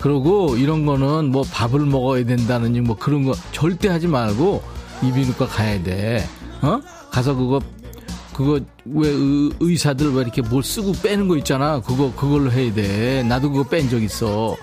그러고 0.00 0.56
이런 0.56 0.84
거는 0.84 1.30
뭐 1.30 1.42
밥을 1.50 1.80
먹어야 1.80 2.24
된다느니 2.24 2.80
뭐 2.80 2.96
그런 2.96 3.24
거 3.24 3.34
절대 3.52 3.88
하지 3.88 4.06
말고 4.08 4.62
이비인후과 5.02 5.46
가야 5.46 5.82
돼. 5.82 6.28
어? 6.62 6.80
가서 7.10 7.34
그거 7.34 7.60
그거 8.34 8.60
왜 8.84 9.08
의, 9.60 9.76
사들 9.76 10.12
왜 10.12 10.22
이렇게 10.22 10.42
뭘 10.42 10.62
쓰고 10.62 10.92
빼는 11.02 11.28
거 11.28 11.36
있잖아. 11.38 11.80
그거 11.80 12.12
그걸로 12.14 12.50
해야 12.52 12.72
돼. 12.74 13.22
나도 13.22 13.50
그거 13.52 13.68
뺀 13.68 13.88
적 13.88 14.02
있어. 14.02 14.56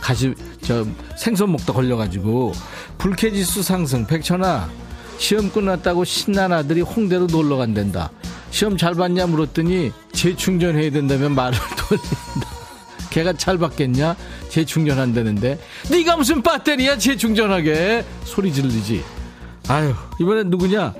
가시 0.00 0.34
저 0.62 0.84
생선 1.16 1.52
먹다 1.52 1.72
걸려가지고 1.72 2.52
불쾌지수 2.98 3.62
상승 3.62 4.06
백천아 4.06 4.68
시험 5.20 5.50
끝났다고 5.52 6.02
신난 6.06 6.50
아들이 6.50 6.80
홍대로 6.80 7.26
놀러 7.26 7.56
간댄다. 7.58 8.10
시험 8.50 8.78
잘 8.78 8.94
봤냐 8.94 9.26
물었더니 9.26 9.92
재충전해야 10.12 10.90
된다면 10.90 11.34
말을 11.34 11.58
돌린다. 11.76 12.48
걔가 13.10 13.34
잘 13.34 13.58
받겠냐? 13.58 14.16
재충전한다는데 14.48 15.58
네가 15.90 16.16
무슨 16.16 16.42
배터리야 16.42 16.96
재충전하게 16.96 18.02
소리 18.24 18.50
지르지. 18.50 19.04
아유 19.68 19.94
이번엔 20.18 20.48
누구냐? 20.48 20.94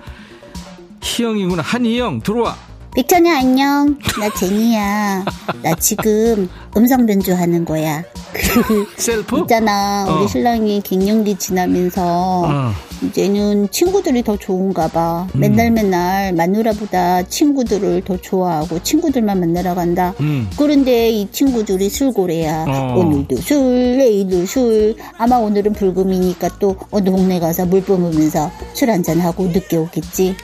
희영이구나 1.03 1.63
한희영 1.63 2.21
들어와 2.21 2.59
백천아 2.95 3.39
안녕. 3.39 3.97
나 4.19 4.29
제니야. 4.39 5.25
나 5.63 5.75
지금 5.77 6.49
음성 6.77 7.07
변조하는 7.07 7.65
거야. 7.65 8.03
그 8.33 8.85
셀프? 8.99 9.39
있잖아. 9.41 10.07
어. 10.09 10.19
우리 10.19 10.29
신랑이 10.29 10.81
갱년기 10.83 11.37
지나면서 11.37 12.03
어. 12.47 12.73
이제는 13.03 13.71
친구들이 13.71 14.25
더 14.25 14.37
좋은가 14.37 14.89
봐. 14.89 15.29
음. 15.37 15.41
맨날 15.41 15.71
맨날 15.71 16.33
마누라보다 16.33 17.23
친구들을 17.23 18.03
더 18.05 18.17
좋아하고 18.17 18.83
친구들만 18.83 19.39
만나러 19.39 19.77
간다. 19.77 20.13
음. 20.19 20.51
그런데 20.59 21.11
이 21.11 21.31
친구들이 21.31 21.89
술고래야. 21.89 22.65
어. 22.69 22.95
오늘도 22.99 23.37
술, 23.37 23.99
내일도 23.99 24.45
술. 24.47 24.97
아마 25.17 25.37
오늘은 25.37 25.75
불금이니까 25.75 26.59
또 26.59 26.77
어느 26.91 27.05
동네 27.09 27.39
가서 27.39 27.67
물 27.67 27.83
뿜으면서 27.85 28.51
술 28.75 28.91
한잔하고 28.91 29.45
늦게 29.47 29.77
오겠지. 29.77 30.35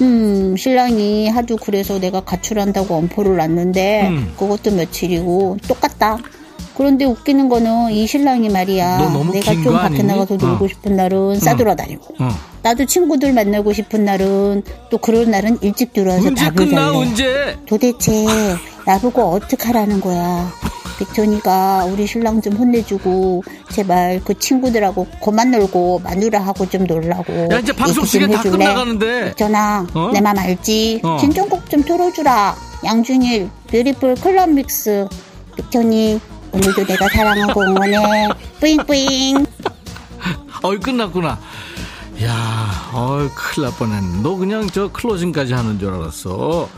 음, 0.00 0.56
신랑이 0.56 1.28
하도 1.28 1.56
그래서 1.56 1.98
내가 1.98 2.20
가출한다고 2.20 2.94
엄포를 2.94 3.36
놨는데, 3.36 4.08
음. 4.08 4.34
그것도 4.38 4.72
며칠이고, 4.72 5.58
똑같다. 5.66 6.18
그런데 6.76 7.06
웃기는 7.06 7.48
거는 7.48 7.90
이 7.90 8.06
신랑이 8.06 8.50
말이야. 8.50 8.98
내가 9.32 9.52
긴좀거 9.52 9.78
밖에? 9.78 10.02
나가서 10.02 10.36
놀고 10.36 10.66
어. 10.66 10.68
싶은 10.68 10.94
날은 10.94 11.40
싸돌아다니고. 11.40 12.16
어. 12.18 12.28
나도 12.62 12.84
친구들 12.84 13.32
만나고 13.32 13.72
싶은 13.72 14.04
날은 14.04 14.62
또 14.90 14.98
그런 14.98 15.30
날은 15.30 15.58
일찍 15.62 15.94
들어와서 15.94 16.28
언제 16.28 16.44
밥을. 16.44 16.76
언제? 16.76 17.56
도대체 17.66 18.26
나보고 18.84 19.22
어떡하라는 19.22 20.00
거야. 20.02 20.52
백천이가 20.98 21.84
우리 21.86 22.06
신랑 22.06 22.40
좀 22.42 22.54
혼내주고 22.54 23.42
제발 23.70 24.20
그 24.24 24.38
친구들하고 24.38 25.06
그만 25.22 25.50
놀고 25.50 26.00
마누라하고 26.04 26.68
좀 26.68 26.84
놀라고 26.84 27.48
야 27.52 27.58
이제 27.58 27.72
방송 27.72 28.04
시간 28.04 28.30
다? 28.30 28.42
끝나가는데. 28.42 29.24
백천아 29.26 29.86
어? 29.94 30.10
내맘 30.12 30.38
알지? 30.38 31.00
어. 31.04 31.18
진정곡 31.20 31.68
좀 31.70 31.82
틀어주라 31.82 32.56
양준일 32.84 33.48
Beautiful 33.68 34.14
Club 34.16 34.50
Mix 34.50 35.06
백천이 35.56 36.20
오늘도 36.52 36.84
내가 36.86 37.08
사랑하고 37.08 37.60
응원해 37.62 38.28
뿌잉뿌잉 38.60 39.44
어이 40.62 40.78
끝났구나. 40.78 41.38
야, 42.24 42.90
어이 42.94 43.28
큰일 43.34 43.68
날 43.68 43.76
뻔했네. 43.78 44.22
너 44.22 44.36
그냥 44.36 44.66
저 44.72 44.90
클로징까지 44.90 45.52
하는 45.52 45.78
줄 45.78 45.92
알았어. 45.92 46.68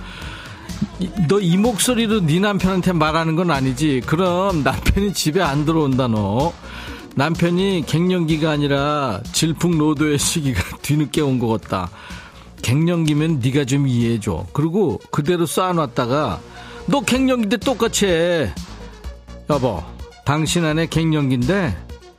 너 1.29 1.41
이 1.41 1.57
목소리로 1.57 2.20
네 2.26 2.39
남편한테 2.41 2.93
말하는 2.93 3.37
건 3.37 3.51
아니지. 3.51 4.03
그럼 4.07 4.62
남편이 4.62 5.12
집에 5.12 5.43
안 5.43 5.64
들어온다 5.64 6.09
너. 6.09 6.53
남편이 7.16 7.85
갱년기가 7.87 8.51
아니라 8.51 9.20
질풍노도의 9.33 10.18
시기가 10.20 10.62
뒤늦게 10.83 11.20
온 11.20 11.39
것 11.39 11.61
같다. 11.61 11.91
갱년기면 12.62 13.41
네가 13.41 13.64
좀 13.64 13.87
이해해줘. 13.89 14.47
그리고 14.53 15.01
그대로 15.11 15.47
쌓아놨다가 15.47 16.41
너 16.87 17.01
갱년기 17.01 17.49
때 17.49 17.57
똑같이 17.57 18.07
해. 18.07 18.53
여보, 19.51 19.83
당신 20.24 20.64
안에 20.64 20.87
갱년기인데 20.87 21.76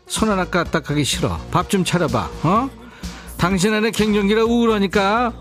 손 0.07 0.29
하나 0.29 0.45
까딱하기 0.45 1.03
싫어. 1.03 1.37
밥 1.51 1.69
좀 1.69 1.83
차려봐. 1.83 2.29
어? 2.43 2.69
당신 3.37 3.73
안에 3.73 3.91
갱년기라 3.91 4.43
우울하니까 4.45 5.33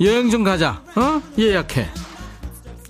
여행 0.00 0.30
좀 0.30 0.42
가자. 0.44 0.82
어? 0.96 1.22
예약해. 1.38 1.88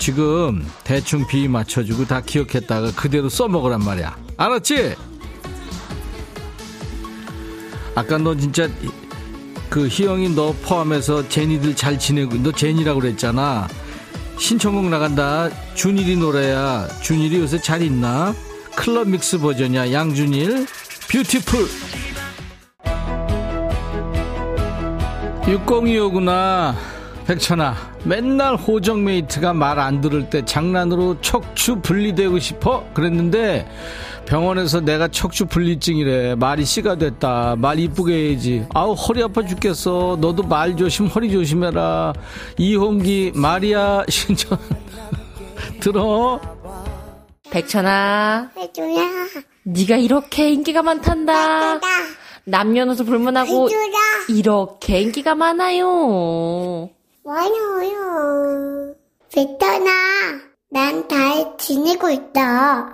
지금 0.07 0.64
대충 0.84 1.26
비 1.26 1.48
맞춰주고 1.48 2.04
다 2.04 2.20
기억했다가 2.20 2.92
그대로 2.92 3.28
써먹으란 3.28 3.80
말이야. 3.80 4.16
알았지? 4.36 4.94
아까 7.96 8.16
너 8.16 8.36
진짜 8.36 8.68
그 9.68 9.88
희영이 9.88 10.36
너 10.36 10.54
포함해서 10.62 11.28
제니들 11.28 11.74
잘 11.74 11.98
지내고 11.98 12.36
너 12.36 12.52
제니라고 12.52 13.00
그랬잖아. 13.00 13.66
신청곡 14.38 14.84
나간다. 14.84 15.50
준일이 15.74 16.16
노래야. 16.16 16.86
준일이 17.02 17.38
요새 17.38 17.61
잘 17.61 17.82
있나? 17.82 18.32
클럽 18.76 19.09
믹스 19.09 19.40
버전이야. 19.40 19.90
양준일. 19.90 20.68
뷰티풀. 21.11 21.66
6025구나. 25.46 26.95
백천아, 27.27 27.74
맨날 28.05 28.55
호정메이트가 28.55 29.53
말 29.53 29.77
안 29.81 30.01
들을 30.01 30.31
때 30.31 30.45
장난으로 30.45 31.20
척추 31.20 31.77
분리되고 31.81 32.39
싶어? 32.39 32.85
그랬는데 32.95 33.68
병원에서 34.27 34.81
내가 34.81 35.09
척추 35.09 35.47
분리증이래. 35.47 36.35
말이 36.37 36.64
씨가 36.64 36.97
됐다. 36.97 37.57
말 37.59 37.79
이쁘게 37.79 38.12
해야지. 38.31 38.66
아우, 38.74 38.93
허리 38.95 39.22
아파 39.22 39.45
죽겠어. 39.45 40.18
너도 40.20 40.43
말 40.45 40.77
조심, 40.77 41.07
허리 41.07 41.31
조심해라. 41.31 42.12
이홍기, 42.59 43.33
마리아 43.35 44.03
신청. 44.09 44.59
들어? 45.81 46.41
백천아, 47.51 48.51
해줘야 48.57 49.09
네가 49.64 49.97
이렇게 49.97 50.51
인기가 50.51 50.83
많단다. 50.83 51.81
남녀노소 52.45 53.05
불문하고 53.05 53.66
해줘라 53.68 53.93
이렇게 54.29 55.01
인기가 55.01 55.35
많아요. 55.35 56.91
많아요. 57.27 58.95
백천아 59.35 59.91
난잘 60.70 61.57
지내고 61.59 62.09
있다. 62.09 62.93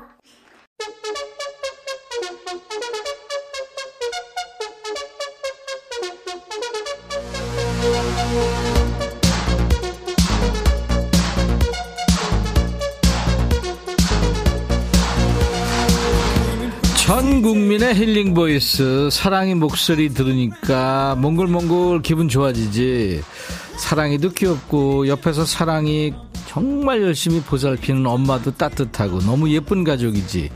전 16.97 17.43
국민의 17.43 17.95
힐링 17.95 18.33
보이스 18.33 19.11
사랑의 19.11 19.57
목소리 19.57 20.09
들으니까 20.09 21.17
몽글몽글 21.17 22.01
기분 22.01 22.29
좋아지지 22.29 23.23
사랑이도 23.77 24.31
귀엽고 24.31 25.09
옆에서 25.09 25.45
사랑이 25.45 26.15
정말 26.47 27.03
열심히 27.03 27.41
보살피는 27.41 28.07
엄마도 28.07 28.51
따뜻하고 28.53 29.21
너무 29.21 29.51
예쁜 29.51 29.85
가족이지. 29.85 30.51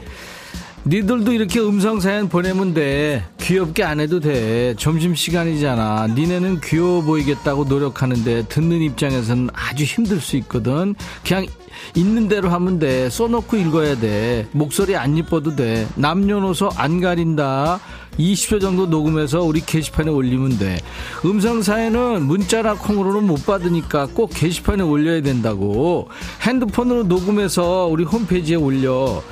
니들도 0.89 1.33
이렇게 1.33 1.59
음성 1.59 1.99
사연 1.99 2.29
보내면 2.29 2.73
돼. 2.73 3.25
귀엽게 3.41 3.83
안 3.83 3.99
해도 3.99 4.21
돼. 4.21 4.75
점심시간이잖아. 4.79 6.09
니네는 6.15 6.61
귀여워 6.61 7.03
보이겠다고 7.03 7.65
노력하는데 7.65 8.47
듣는 8.49 8.83
입장에서는 8.83 9.49
아주 9.53 9.83
힘들 9.83 10.21
수 10.21 10.37
있거든. 10.37 10.95
그냥 11.27 11.47
있는 11.95 12.29
대로 12.29 12.51
하면 12.51 12.79
돼. 12.79 13.09
써놓고 13.11 13.57
읽어야 13.57 13.99
돼. 13.99 14.47
목소리 14.53 14.97
안 14.97 15.17
이뻐도 15.17 15.57
돼. 15.57 15.87
남녀노소 15.97 16.71
안 16.77 17.01
가린다. 17.01 17.81
20초 18.19 18.61
정도 18.61 18.87
녹음해서 18.87 19.43
우리 19.43 19.61
게시판에 19.61 20.11
올리면 20.11 20.59
돼. 20.59 20.79
음성 21.25 21.63
사연은 21.63 22.23
문자나 22.23 22.75
콩으로는 22.75 23.27
못 23.27 23.45
받으니까 23.45 24.07
꼭 24.15 24.31
게시판에 24.33 24.83
올려야 24.83 25.21
된다고. 25.23 26.09
핸드폰으로 26.43 27.05
녹음해서 27.05 27.87
우리 27.91 28.05
홈페이지에 28.05 28.57
올려. 28.57 29.23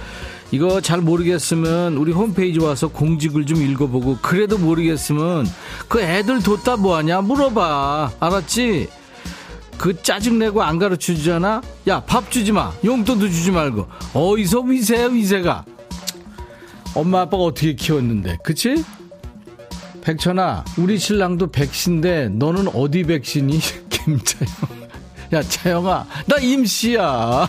이거 0.50 0.80
잘 0.80 1.00
모르겠으면 1.00 1.96
우리 1.96 2.12
홈페이지 2.12 2.60
와서 2.60 2.88
공지글 2.88 3.46
좀 3.46 3.60
읽어보고 3.62 4.18
그래도 4.22 4.56
모르겠으면 4.56 5.46
그 5.88 6.00
애들 6.00 6.42
뒀다 6.42 6.76
뭐하냐 6.76 7.22
물어봐. 7.22 8.12
알았지? 8.20 8.88
그 9.78 10.00
짜증내고 10.02 10.62
안 10.62 10.78
가르쳐 10.78 11.14
주잖아? 11.14 11.60
야 11.88 12.00
밥 12.00 12.30
주지 12.30 12.52
마. 12.52 12.72
용돈도 12.84 13.28
주지 13.28 13.50
말고. 13.50 13.86
어디서 14.14 14.60
위세야 14.60 15.06
위세가? 15.08 15.64
엄마 16.94 17.22
아빠가 17.22 17.42
어떻게 17.44 17.74
키웠는데 17.74 18.38
그치? 18.44 18.84
백천아 20.02 20.64
우리 20.76 20.98
신랑도 20.98 21.50
백신데 21.50 22.28
너는 22.30 22.68
어디 22.74 23.02
백신이? 23.02 23.58
김차영. 23.90 24.48
야 25.32 25.42
차영아 25.42 26.06
나 26.26 26.36
임시야. 26.38 27.48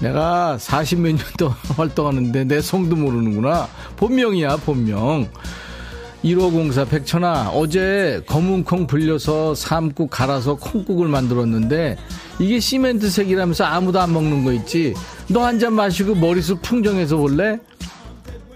내가 0.00 0.58
40 0.58 0.98
몇 1.00 1.12
년 1.16 1.24
동안 1.38 1.54
활동하는데 1.76 2.44
내 2.44 2.60
성도 2.60 2.96
모르는구나. 2.96 3.68
본명이야, 3.96 4.56
본명. 4.58 5.28
1504 6.26 6.84
백천아, 6.86 7.50
어제 7.54 8.20
검은콩 8.26 8.86
불려서 8.88 9.54
삶고 9.54 10.08
갈아서 10.08 10.56
콩국을 10.56 11.06
만들었는데 11.06 11.96
이게 12.40 12.58
시멘트색이라면서 12.58 13.64
아무도 13.64 14.00
안 14.00 14.12
먹는 14.12 14.44
거 14.44 14.52
있지? 14.52 14.92
너 15.28 15.42
한 15.44 15.58
잔 15.60 15.74
마시고 15.74 16.16
머리숱 16.16 16.60
풍정해서 16.62 17.16
볼래? 17.16 17.58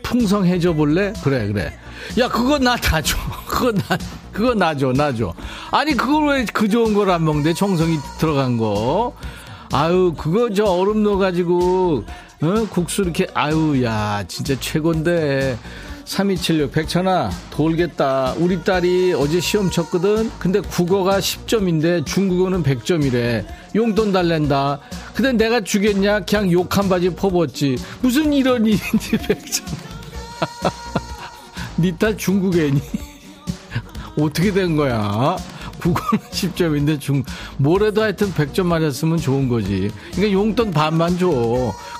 풍성해져 0.02 0.72
볼래? 0.74 1.12
그래, 1.22 1.46
그래. 1.46 1.72
야, 2.18 2.28
그거 2.28 2.58
나 2.58 2.74
다 2.76 3.00
줘. 3.00 3.16
그거 3.46 3.70
나, 3.72 3.96
그거 4.32 4.54
나 4.54 4.74
줘, 4.74 4.92
나 4.92 5.14
줘. 5.14 5.32
아니, 5.70 5.94
그걸 5.96 6.28
왜 6.38 6.44
그 6.52 6.68
좋은 6.68 6.92
걸 6.94 7.08
안 7.10 7.24
먹는데? 7.24 7.54
정성이 7.54 7.98
들어간 8.18 8.56
거. 8.58 9.14
아유, 9.72 10.12
그거 10.18 10.52
저 10.52 10.64
얼음 10.64 11.04
넣어가지고, 11.04 12.04
어? 12.42 12.66
국수 12.70 13.02
이렇게, 13.02 13.28
아유, 13.34 13.80
야, 13.84 14.24
진짜 14.26 14.58
최곤데. 14.58 15.56
3276 16.10 16.72
백천아 16.72 17.30
돌겠다. 17.52 18.34
우리 18.38 18.64
딸이 18.64 19.12
어제 19.12 19.38
시험 19.38 19.70
쳤거든. 19.70 20.28
근데 20.40 20.58
국어가 20.58 21.20
10점인데 21.20 22.04
중국어는 22.04 22.64
100점이래. 22.64 23.46
용돈 23.76 24.10
달랜다. 24.10 24.80
근데 25.14 25.32
내가 25.32 25.60
주겠냐? 25.60 26.20
그냥 26.24 26.50
욕 26.50 26.76
한 26.76 26.88
바지 26.88 27.10
퍼붓지. 27.10 27.76
무슨 28.02 28.32
이런 28.32 28.66
일인지 28.66 29.18
백천. 29.28 29.66
니딸 31.78 32.18
중국 32.18 32.56
애니? 32.58 32.80
어떻게 34.18 34.52
된 34.52 34.74
거야? 34.74 35.36
국어는 35.80 36.24
10점인데 36.30 37.00
중 37.00 37.22
뭐래도 37.56 38.02
하여튼 38.02 38.32
100점 38.34 38.66
맞았으면 38.66 39.18
좋은 39.18 39.48
거지. 39.48 39.90
그러니까 40.12 40.32
용돈 40.32 40.72
반만 40.72 41.16
줘. 41.18 41.30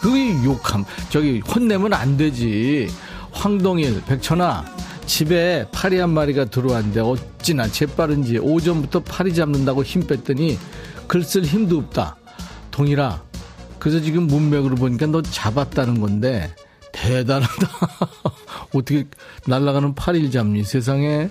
그게 0.03 0.35
욕함. 0.45 0.85
저기 1.11 1.39
혼내면 1.41 1.93
안 1.95 2.17
되지 2.17 2.89
황동일, 3.33 4.03
백천아, 4.07 4.65
집에 5.07 5.67
파리 5.73 5.99
한 5.99 6.11
마리가 6.11 6.47
들어왔는데 6.47 7.01
어찌나 7.01 7.67
재빠른지 7.67 8.39
오전부터 8.39 9.01
파리 9.01 9.35
잡는다고 9.35 9.83
힘 9.83 10.07
뺐더니 10.07 10.59
글쓸 11.07 11.45
힘도 11.45 11.79
없다. 11.79 12.17
동일아, 12.71 13.23
그래서 13.79 14.01
지금 14.01 14.27
문맥으로 14.27 14.77
보니까 14.77 15.07
너 15.07 15.23
잡았다는 15.23 16.01
건데 16.01 16.55
대단하다. 16.93 17.69
어떻게 18.75 19.07
날아가는 19.47 19.95
파리를 19.95 20.31
잡니 20.31 20.63
세상에. 20.65 21.29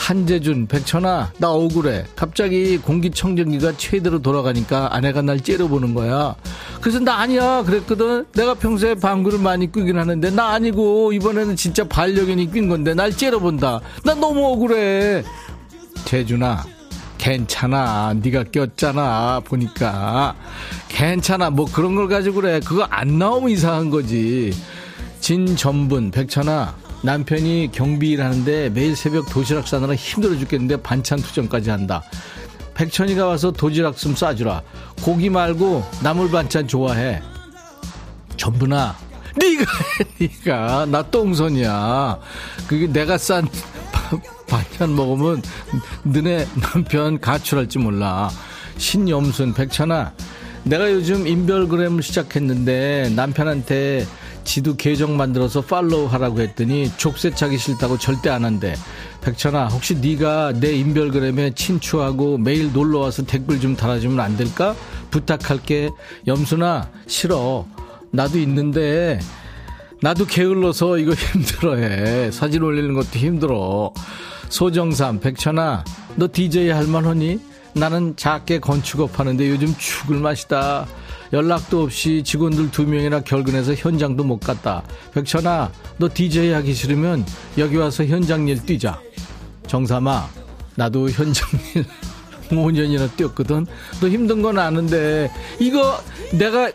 한재준, 0.00 0.66
백천아, 0.66 1.32
나 1.36 1.50
억울해. 1.50 2.04
갑자기 2.16 2.78
공기청정기가 2.78 3.76
최대로 3.76 4.18
돌아가니까 4.20 4.94
아내가 4.94 5.20
날 5.20 5.40
째려보는 5.40 5.92
거야. 5.92 6.34
그래서 6.80 6.98
나 6.98 7.18
아니야. 7.18 7.62
그랬거든. 7.62 8.24
내가 8.32 8.54
평소에 8.54 8.94
방구를 8.94 9.38
많이 9.38 9.70
끄긴 9.70 9.98
하는데 9.98 10.30
나 10.30 10.52
아니고 10.52 11.12
이번에는 11.12 11.54
진짜 11.54 11.84
반려견이 11.86 12.50
낀 12.50 12.68
건데 12.68 12.94
날 12.94 13.12
째려본다. 13.12 13.80
나 14.02 14.14
너무 14.14 14.46
억울해. 14.46 15.22
재준아, 16.06 16.64
괜찮아. 17.18 18.14
네가 18.22 18.44
꼈잖아. 18.50 19.42
보니까. 19.44 20.34
괜찮아. 20.88 21.50
뭐 21.50 21.66
그런 21.70 21.94
걸 21.94 22.08
가지고 22.08 22.36
그래. 22.36 22.58
그거 22.64 22.84
안 22.84 23.18
나오면 23.18 23.50
이상한 23.50 23.90
거지. 23.90 24.54
진전분, 25.20 26.10
백천아. 26.10 26.74
남편이 27.02 27.70
경비 27.72 28.10
일 28.10 28.22
하는데 28.22 28.68
매일 28.70 28.94
새벽 28.94 29.28
도시락 29.30 29.66
싸느라 29.66 29.94
힘들어 29.94 30.36
죽겠는데 30.36 30.82
반찬 30.82 31.18
투정까지 31.20 31.70
한다. 31.70 32.02
백천이가 32.74 33.26
와서 33.26 33.50
도시락 33.50 33.96
좀 33.96 34.14
싸주라. 34.14 34.62
고기 35.02 35.30
말고 35.30 35.84
나물 36.02 36.30
반찬 36.30 36.68
좋아해. 36.68 37.22
전부나 38.36 38.96
네가 39.36 39.64
네가 40.18 40.86
나 40.86 41.02
똥손이야. 41.02 42.18
그게 42.66 42.86
내가 42.86 43.18
싼 43.18 43.48
반찬 44.48 44.94
먹으면 44.94 45.42
너네 46.02 46.46
남편 46.60 47.20
가출할지 47.20 47.78
몰라. 47.78 48.30
신염순 48.76 49.54
백천아 49.54 50.12
내가 50.64 50.90
요즘 50.92 51.26
인별그램을 51.26 52.02
시작했는데 52.02 53.12
남편한테 53.14 54.06
지도 54.44 54.76
계정 54.76 55.16
만들어서 55.16 55.60
팔로우 55.60 56.06
하라고 56.06 56.40
했더니 56.40 56.90
족쇄 56.96 57.30
차기 57.34 57.58
싫다고 57.58 57.98
절대 57.98 58.30
안 58.30 58.44
한대. 58.44 58.74
백천아 59.20 59.68
혹시 59.68 59.96
네가 59.96 60.54
내 60.60 60.72
인별그램에 60.72 61.52
친추하고 61.54 62.38
매일 62.38 62.72
놀러와서 62.72 63.24
댓글 63.24 63.60
좀 63.60 63.76
달아주면 63.76 64.20
안 64.20 64.36
될까? 64.36 64.74
부탁할게. 65.10 65.90
염순아 66.26 66.90
싫어. 67.06 67.66
나도 68.12 68.38
있는데 68.40 69.20
나도 70.02 70.26
게을러서 70.26 70.98
이거 70.98 71.12
힘들어해. 71.32 72.30
사진 72.30 72.62
올리는 72.62 72.94
것도 72.94 73.18
힘들어. 73.18 73.92
소정삼 74.48 75.20
백천아 75.20 75.84
너 76.16 76.28
DJ 76.32 76.70
할만하니? 76.70 77.38
나는 77.72 78.14
작게 78.16 78.58
건축업 78.58 79.20
하는데 79.20 79.48
요즘 79.48 79.72
죽을 79.76 80.18
맛이다. 80.18 80.86
연락도 81.32 81.82
없이 81.84 82.22
직원들 82.24 82.70
두 82.70 82.84
명이나 82.86 83.20
결근해서 83.20 83.74
현장도 83.74 84.24
못 84.24 84.40
갔다. 84.40 84.82
백천아, 85.14 85.70
너 85.98 86.08
DJ 86.12 86.50
하기 86.52 86.74
싫으면 86.74 87.24
여기 87.58 87.76
와서 87.76 88.04
현장 88.04 88.48
일 88.48 88.64
뛰자. 88.64 89.00
정삼아, 89.68 90.28
나도 90.74 91.08
현장 91.10 91.48
일 91.74 91.84
5년이나 92.50 93.14
뛰었거든. 93.16 93.64
너 94.00 94.08
힘든 94.08 94.42
건 94.42 94.58
아는데 94.58 95.30
이거 95.60 96.02
내가 96.32 96.70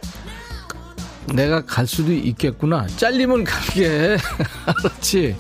내가 1.34 1.66
갈 1.66 1.86
수도 1.86 2.14
있겠구나. 2.14 2.88
잘리면 2.96 3.44
가게. 3.44 4.16
알았지? 4.66 5.36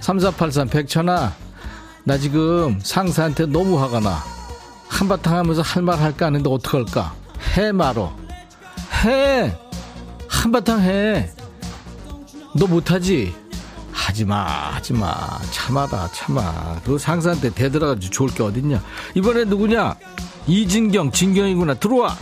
3483 0.00 0.68
백천아, 0.68 1.34
나 2.04 2.16
지금 2.16 2.80
상사한테 2.82 3.44
너무 3.46 3.78
화가 3.78 4.00
나. 4.00 4.22
한바탕 4.88 5.36
하면서 5.36 5.60
할 5.60 5.82
말 5.82 6.00
할까 6.00 6.26
하는데 6.26 6.48
어떡할까? 6.48 7.14
해 7.56 7.72
말어. 7.72 8.12
해. 9.04 9.56
한바탕 10.28 10.80
해. 10.82 11.30
너 12.54 12.66
못하지? 12.66 13.34
하지마, 13.92 14.44
하지마. 14.74 15.14
참아라, 15.50 16.08
참아. 16.12 16.80
그 16.84 16.98
상사한테 16.98 17.50
대들어가지고 17.50 18.12
좋을 18.12 18.30
게 18.30 18.42
어딨냐. 18.42 18.82
이번에 19.14 19.44
누구냐? 19.44 19.96
이진경, 20.46 21.12
진경이구나. 21.12 21.74
들어와. 21.74 22.16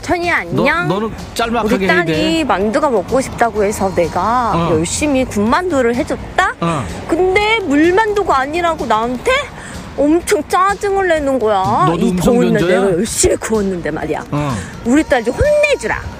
천이 0.00 0.30
안녕. 0.30 0.88
너, 0.88 1.00
는 1.00 1.12
짤막하게 1.34 1.74
우리 1.74 1.86
딸이. 1.86 2.44
만두가 2.44 2.88
먹고 2.88 3.20
싶다고 3.20 3.62
해서 3.62 3.94
내가 3.94 4.52
어. 4.68 4.70
열심히 4.72 5.24
군만두를 5.24 5.94
해줬다. 5.96 6.54
어. 6.60 6.84
근데 7.08 7.58
물만두가 7.60 8.38
아니라고 8.38 8.86
나한테 8.86 9.30
엄청 9.98 10.42
짜증을 10.48 11.08
내는 11.08 11.38
거야. 11.38 11.86
너도 11.88 12.06
이 12.06 12.10
음성 12.10 12.34
더운 12.34 12.52
날? 12.52 12.66
내가 12.66 12.82
열심히 12.92 13.36
구웠는데 13.36 13.90
말이야. 13.90 14.24
어. 14.30 14.52
우리 14.84 15.02
딸좀 15.02 15.34
혼내주라. 15.34 16.18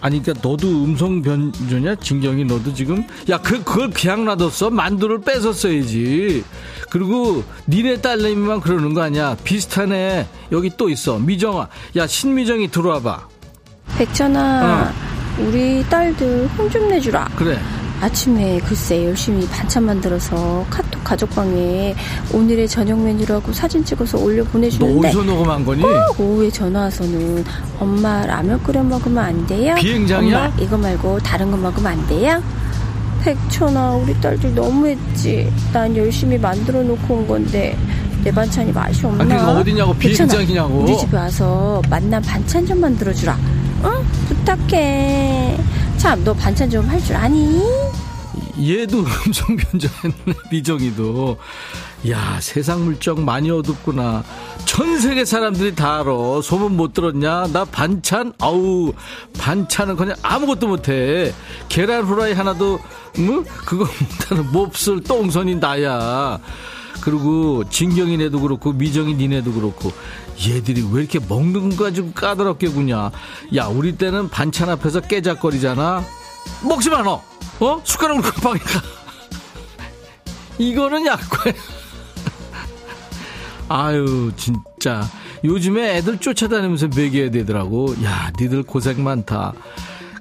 아니, 0.00 0.20
그니까 0.20 0.40
너도 0.46 0.66
음성 0.66 1.22
변조냐? 1.22 1.94
진경이 1.94 2.44
너도 2.44 2.74
지금? 2.74 3.04
야, 3.30 3.38
그, 3.38 3.62
그걸 3.62 3.90
그냥 3.90 4.24
놔뒀어? 4.24 4.70
만두를 4.70 5.20
뺏었어야지. 5.20 6.42
그리고 6.90 7.44
니네 7.68 8.00
딸내미만 8.00 8.60
그러는 8.60 8.94
거 8.94 9.02
아니야. 9.02 9.36
비슷한 9.44 9.92
애 9.92 10.26
여기 10.50 10.70
또 10.76 10.88
있어. 10.88 11.18
미정아. 11.20 11.68
야, 11.96 12.06
신미정이 12.08 12.68
들어와봐. 12.72 13.28
백천아, 13.98 14.92
우리 15.38 15.84
딸들 15.88 16.48
혼 16.58 16.68
좀 16.68 16.88
내주라. 16.88 17.28
그래. 17.36 17.58
아침에 18.02 18.58
글쎄 18.66 19.04
열심히 19.04 19.46
반찬 19.46 19.84
만들어서 19.84 20.66
카톡 20.68 21.04
가족방에 21.04 21.94
오늘의 22.32 22.66
저녁 22.66 23.00
메뉴라고 23.00 23.52
사진 23.52 23.84
찍어서 23.84 24.18
올려 24.18 24.42
너 24.42 24.50
보내주는데 24.50 25.08
어디서 25.08 25.22
녹음한 25.22 25.64
거니? 25.64 25.82
꼭 25.82 26.18
오후에 26.20 26.50
전화 26.50 26.80
와서는 26.80 27.44
엄마 27.78 28.26
라면 28.26 28.60
끓여 28.64 28.82
먹으면 28.82 29.18
안 29.24 29.46
돼요? 29.46 29.76
비행장이야? 29.76 30.36
엄마 30.46 30.52
이거 30.58 30.76
말고 30.76 31.20
다른 31.20 31.52
거 31.52 31.56
먹으면 31.56 31.92
안 31.92 32.06
돼요? 32.08 32.42
백천아 33.22 33.92
우리 33.92 34.20
딸들 34.20 34.52
너무했지 34.52 35.52
난 35.72 35.96
열심히 35.96 36.36
만들어 36.38 36.82
놓고 36.82 37.14
온 37.14 37.28
건데 37.28 37.78
내 38.24 38.32
반찬이 38.32 38.72
맛이 38.72 39.06
없나? 39.06 39.22
아, 39.22 39.26
그게 39.26 39.60
어디냐고, 39.60 39.94
비행장이냐고. 39.94 40.74
우리 40.80 40.96
집에 40.98 41.16
와서 41.16 41.80
만난 41.88 42.20
반찬 42.22 42.66
좀 42.66 42.80
만들어 42.80 43.12
주라 43.12 43.36
응? 43.84 43.90
부탁해 44.28 45.56
참 46.02 46.24
너 46.24 46.34
반찬 46.34 46.68
좀 46.70 46.88
할 46.88 46.98
줄 47.04 47.14
아니? 47.16 47.62
얘도 48.58 48.98
음성 49.26 49.56
변조했네. 49.56 50.34
미정이도. 50.50 51.36
야, 52.10 52.38
세상 52.40 52.84
물정 52.84 53.24
많이 53.24 53.50
어둡구나. 53.50 54.24
전 54.64 54.98
세계 54.98 55.24
사람들이 55.24 55.74
다 55.74 56.00
알아. 56.00 56.42
소문 56.42 56.76
못 56.76 56.92
들었냐? 56.92 57.46
나 57.52 57.64
반찬? 57.64 58.32
아우, 58.40 58.92
반찬은 59.38 59.96
그냥 59.96 60.16
아무것도 60.22 60.66
못해. 60.68 61.32
계란 61.68 62.04
후라이 62.04 62.32
하나도, 62.32 62.80
뭐? 63.18 63.44
그거 63.64 63.84
못하는 63.84 64.50
몹쓸 64.52 65.00
똥손이 65.04 65.56
나야. 65.56 66.38
그리고 67.00 67.64
진경이 67.68 68.16
네도 68.16 68.40
그렇고 68.40 68.72
미정이 68.72 69.14
니네도 69.14 69.52
그렇고 69.52 69.92
얘들이 70.46 70.86
왜 70.92 71.02
이렇게 71.02 71.18
먹는 71.18 71.76
거 71.76 71.84
가지고 71.84 72.12
까다롭게 72.12 72.68
구냐. 72.68 73.10
야 73.56 73.66
우리 73.66 73.96
때는 73.96 74.28
반찬 74.28 74.68
앞에서 74.70 75.00
깨작거리잖아. 75.00 76.04
먹지 76.62 76.90
마 76.90 77.02
너. 77.02 77.22
어? 77.60 77.80
숟가락으로 77.84 78.22
금방에 78.22 78.58
가. 78.58 78.82
이거는 80.58 81.06
약과야. 81.06 81.54
아유 83.68 84.32
진짜. 84.36 85.08
요즘에 85.44 85.96
애들 85.96 86.18
쫓아다니면서 86.18 86.88
먹여야 86.88 87.30
되더라고. 87.30 87.94
야 88.04 88.30
니들 88.38 88.62
고생 88.62 89.02
많다. 89.02 89.52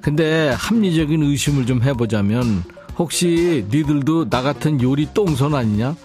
근데 0.02 0.50
합리적인 0.50 1.22
의심을 1.22 1.68
좀 1.68 1.84
해보자면 1.84 2.64
혹시 2.98 3.66
니들도 3.70 4.30
나 4.30 4.42
같은 4.42 4.82
요리 4.82 5.08
똥손 5.14 5.54
아니냐 5.54 5.96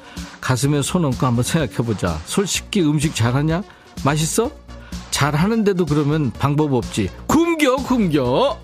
가슴에 0.47 0.81
손 0.81 1.05
얹고 1.05 1.27
한번 1.27 1.43
생각해보자. 1.43 2.21
솔직히 2.25 2.81
음식 2.81 3.17
잘하냐? 3.17 3.65
맛있어? 4.05 4.49
잘하는데도 5.11 5.87
그러면 5.87 6.31
방법 6.31 6.73
없지. 6.73 7.11
굶겨 7.27 7.75
굶겨. 7.79 8.57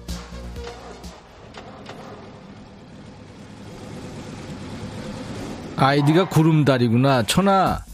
아이디가 5.75 6.29
구름다리구나. 6.29 7.25
천아, 7.25 7.85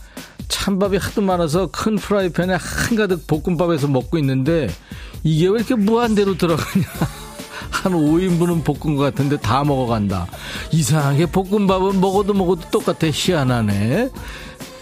찬밥이 0.49 0.99
하도 0.99 1.23
많아서 1.23 1.69
큰 1.69 1.97
프라이팬에 1.97 2.59
한가득 2.61 3.27
볶음밥에서 3.27 3.89
먹고 3.89 4.19
있는데 4.19 4.69
이게 5.25 5.47
왜 5.47 5.55
이렇게 5.55 5.75
무한대로 5.75 6.37
들어가냐. 6.37 6.85
한 7.85 7.93
5인분은 7.93 8.65
볶은 8.65 8.97
것 8.97 9.03
같은데 9.05 9.37
다 9.39 9.65
먹어간다. 9.65 10.27
이상하게 10.73 11.27
볶음밥은 11.27 12.01
먹어도 12.01 12.35
먹어도 12.35 12.69
똑같아. 12.71 13.07
희한하네. 13.13 14.11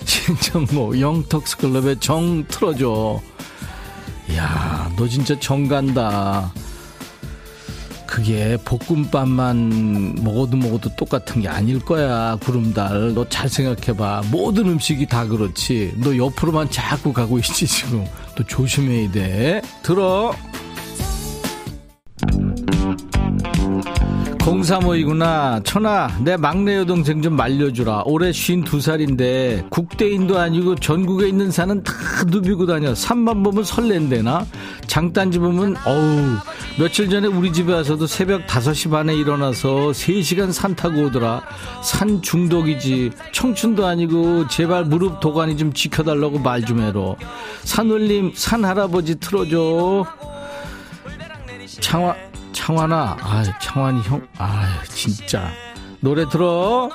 신정모 0.05 0.99
영턱스클럽의 1.01 2.01
정 2.01 2.45
틀어줘. 2.49 3.21
야, 4.37 4.91
너 4.97 5.07
진짜 5.09 5.39
정 5.39 5.69
간다. 5.69 6.53
그게 8.07 8.57
볶음밥만 8.65 10.15
먹어도 10.23 10.57
먹어도 10.57 10.95
똑같은 10.97 11.43
게 11.43 11.49
아닐 11.49 11.79
거야 11.81 12.37
구름달 12.41 13.13
너 13.13 13.27
잘 13.29 13.49
생각해봐 13.49 14.23
모든 14.31 14.69
음식이 14.69 15.07
다 15.07 15.27
그렇지 15.27 15.93
너 15.97 16.17
옆으로만 16.17 16.71
자꾸 16.71 17.13
가고 17.13 17.37
있지 17.39 17.67
지금 17.67 18.07
또 18.35 18.43
조심해야 18.45 19.11
돼 19.11 19.61
들어 19.83 20.33
035이구나. 24.47 25.65
천아, 25.65 26.09
내 26.21 26.37
막내 26.37 26.77
여동생 26.77 27.21
좀 27.21 27.35
말려주라. 27.35 28.05
올해 28.07 28.31
52살인데, 28.31 29.69
국대인도 29.71 30.39
아니고 30.39 30.77
전국에 30.77 31.27
있는 31.27 31.51
산은 31.51 31.83
다 31.83 31.93
누비고 32.27 32.67
다녀. 32.67 32.95
산만 32.95 33.43
보면 33.43 33.65
설렌대나? 33.65 34.47
장단지 34.87 35.41
보면, 35.41 35.75
어우, 35.85 36.37
며칠 36.79 37.11
전에 37.11 37.27
우리 37.27 37.53
집에 37.53 37.73
와서도 37.73 38.07
새벽 38.07 38.47
5시 38.47 38.89
반에 38.89 39.17
일어나서 39.17 39.91
3시간 39.91 40.53
산 40.53 40.77
타고 40.77 41.07
오더라. 41.07 41.43
산 41.83 42.23
중독이지. 42.23 43.11
청춘도 43.33 43.85
아니고, 43.85 44.47
제발 44.47 44.85
무릎 44.85 45.19
도가니 45.19 45.57
좀 45.57 45.73
지켜달라고 45.73 46.39
말 46.39 46.67
좀 46.67 46.81
해로. 46.81 47.17
산울림, 47.65 48.33
산 48.35 48.65
할아버지 48.65 49.17
틀어줘. 49.21 50.05
창화, 51.81 52.15
창환아, 52.57 53.19
아, 53.21 53.59
창환이 53.61 54.01
형, 54.01 54.27
아, 54.39 54.83
진짜 54.89 55.51
노래 56.01 56.27
들어. 56.27 56.89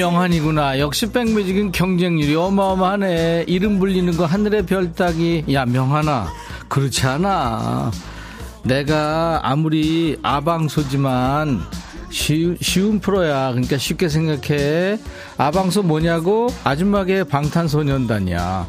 명한이구나. 0.00 0.78
역시 0.78 1.12
백뮤직은 1.12 1.72
경쟁률이 1.72 2.34
어마어마하네. 2.34 3.44
이름 3.46 3.78
불리는 3.78 4.16
거 4.16 4.24
하늘의 4.24 4.64
별 4.64 4.92
따기. 4.94 5.44
야, 5.52 5.66
명한아. 5.66 6.28
그렇지 6.68 7.06
않아. 7.06 7.90
내가 8.62 9.40
아무리 9.42 10.18
아방소지만 10.22 11.60
쉬, 12.08 12.56
쉬운 12.62 12.98
프로야. 12.98 13.50
그러니까 13.50 13.76
쉽게 13.76 14.08
생각해. 14.08 14.98
아방소 15.36 15.82
뭐냐고? 15.82 16.48
아줌마계 16.64 17.24
방탄소년단이야. 17.24 18.66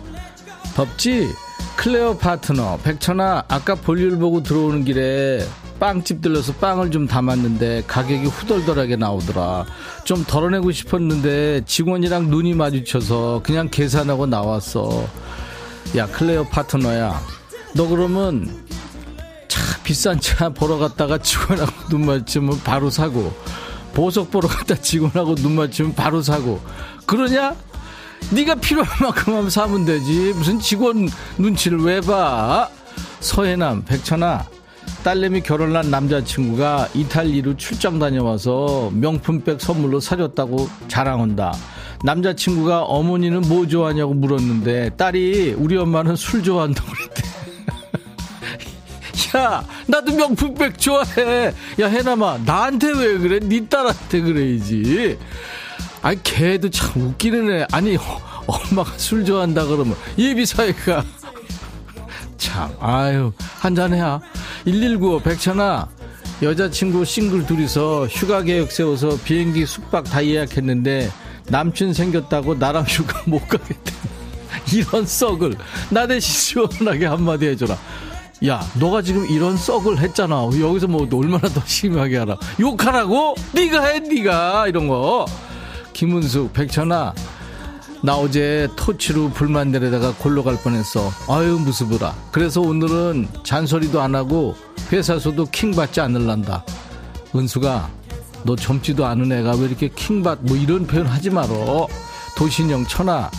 덥지? 0.76 1.30
클레어 1.78 2.18
파트너. 2.18 2.78
백천아, 2.84 3.46
아까 3.48 3.76
볼일 3.76 4.18
보고 4.18 4.44
들어오는 4.44 4.84
길에 4.84 5.46
빵집 5.82 6.22
들러서 6.22 6.54
빵을 6.54 6.92
좀 6.92 7.08
담았는데 7.08 7.86
가격이 7.88 8.28
후덜덜하게 8.28 8.98
나오더라. 8.98 9.66
좀 10.04 10.24
덜어내고 10.24 10.72
싶었는데 10.72 11.64
직원이랑 11.66 12.30
눈이 12.30 12.54
마주쳐서 12.54 13.42
그냥 13.44 13.68
계산하고 13.68 14.28
나왔어. 14.28 15.04
야, 15.98 16.06
클레어 16.06 16.44
파트너야. 16.50 17.20
너 17.74 17.88
그러면 17.88 18.64
차 19.48 19.60
비싼 19.82 20.20
차 20.20 20.50
보러 20.50 20.78
갔다가 20.78 21.18
직원하고 21.18 21.72
눈 21.90 22.06
마주치면 22.06 22.62
바로 22.64 22.92
사고 22.92 23.34
보석 23.96 24.30
보러 24.30 24.48
갔다 24.48 24.76
직원하고 24.76 25.34
눈 25.34 25.56
마주치면 25.56 25.96
바로 25.96 26.22
사고 26.22 26.62
그러냐? 27.08 27.56
네가 28.30 28.54
필요한 28.56 28.88
만큼 29.02 29.34
하면 29.34 29.50
사면 29.50 29.86
되지 29.86 30.34
무슨 30.36 30.60
직원 30.60 31.10
눈치를 31.40 31.80
왜 31.80 32.02
봐? 32.02 32.70
서해남 33.20 33.84
백천아 33.84 34.61
딸내미 35.04 35.42
결혼한 35.42 35.90
남자친구가 35.90 36.90
이탈리로 36.94 37.58
출장 37.58 37.98
다녀와서 38.00 38.92
명품백 38.94 39.60
선물로 39.60 40.00
사줬다고 40.00 40.70
자랑한다. 40.88 41.54
남자친구가 42.04 42.84
어머니는 42.84 43.42
뭐 43.42 43.68
좋아하냐고 43.68 44.14
물었는데 44.14 44.92
딸이 44.98 45.56
우리 45.58 45.78
엄마는 45.78 46.16
술 46.16 46.44
좋아한다고 46.44 46.88
그랬대. 46.92 47.22
야, 49.38 49.66
나도 49.88 50.16
명품백 50.16 50.78
좋아해. 50.78 51.54
야, 51.80 51.88
해남아, 51.88 52.40
나한테 52.46 52.92
왜 52.92 53.18
그래? 53.18 53.40
네 53.40 53.68
딸한테 53.68 54.22
그래야지. 54.22 55.18
아니, 56.02 56.24
걔도 56.24 56.70
참 56.70 57.02
웃기는 57.02 57.52
애. 57.52 57.66
아니, 57.72 57.98
엄마가 58.48 58.92
술 58.98 59.24
좋아한다 59.24 59.66
그러면 59.66 59.96
예비 60.18 60.46
사회가 60.46 61.06
참, 62.38 62.74
아유, 62.80 63.32
한잔 63.60 63.94
해야. 63.94 64.20
119, 64.66 65.22
백천아, 65.22 65.88
여자친구 66.42 67.06
싱글 67.06 67.46
둘이서 67.46 68.08
휴가 68.08 68.42
계획 68.42 68.72
세워서 68.72 69.18
비행기 69.24 69.66
숙박 69.66 70.04
다 70.06 70.24
예약했는데 70.24 71.10
남친 71.48 71.94
생겼다고 71.94 72.56
나랑 72.56 72.84
휴가 72.88 73.22
못 73.26 73.48
가겠대. 73.48 73.92
이런 74.74 75.06
썩을 75.06 75.56
나 75.90 76.06
대신 76.08 76.34
시원하게 76.34 77.08
한마디 77.08 77.48
해줘라. 77.48 77.78
야, 78.48 78.62
너가 78.80 79.02
지금 79.02 79.26
이런 79.28 79.58
썩을 79.58 80.00
했잖아. 80.00 80.50
여기서 80.60 80.88
뭐 80.88 81.08
얼마나 81.12 81.48
더 81.50 81.62
심하게 81.66 82.18
하라. 82.18 82.38
욕하라고? 82.60 83.36
네가 83.54 83.86
해, 83.86 84.00
네가 84.00 84.68
이런 84.68 84.88
거. 84.88 85.26
김은숙, 85.94 86.54
백천아, 86.54 87.14
나 88.04 88.16
어제 88.18 88.68
토치로 88.76 89.30
불만 89.30 89.72
내려다가 89.72 90.12
골로 90.14 90.44
갈 90.44 90.58
뻔했어. 90.58 91.12
아유 91.30 91.60
무스브라. 91.64 92.16
그래서 92.32 92.60
오늘은 92.60 93.28
잔소리도 93.44 94.02
안 94.02 94.16
하고 94.16 94.56
회사에서도 94.92 95.46
킹 95.52 95.72
받지 95.72 96.02
않을란다. 96.02 96.66
은수가 97.36 97.90
너 98.44 98.56
젊지도 98.56 99.06
않은 99.06 99.32
애가 99.32 99.52
왜 99.58 99.68
이렇게 99.68 99.88
킹받 99.88 100.40
뭐 100.42 100.58
이런 100.58 100.88
표현 100.88 101.06
하지 101.06 101.30
말어. 101.30 101.88
도신영 102.36 102.88
천하 102.88 103.30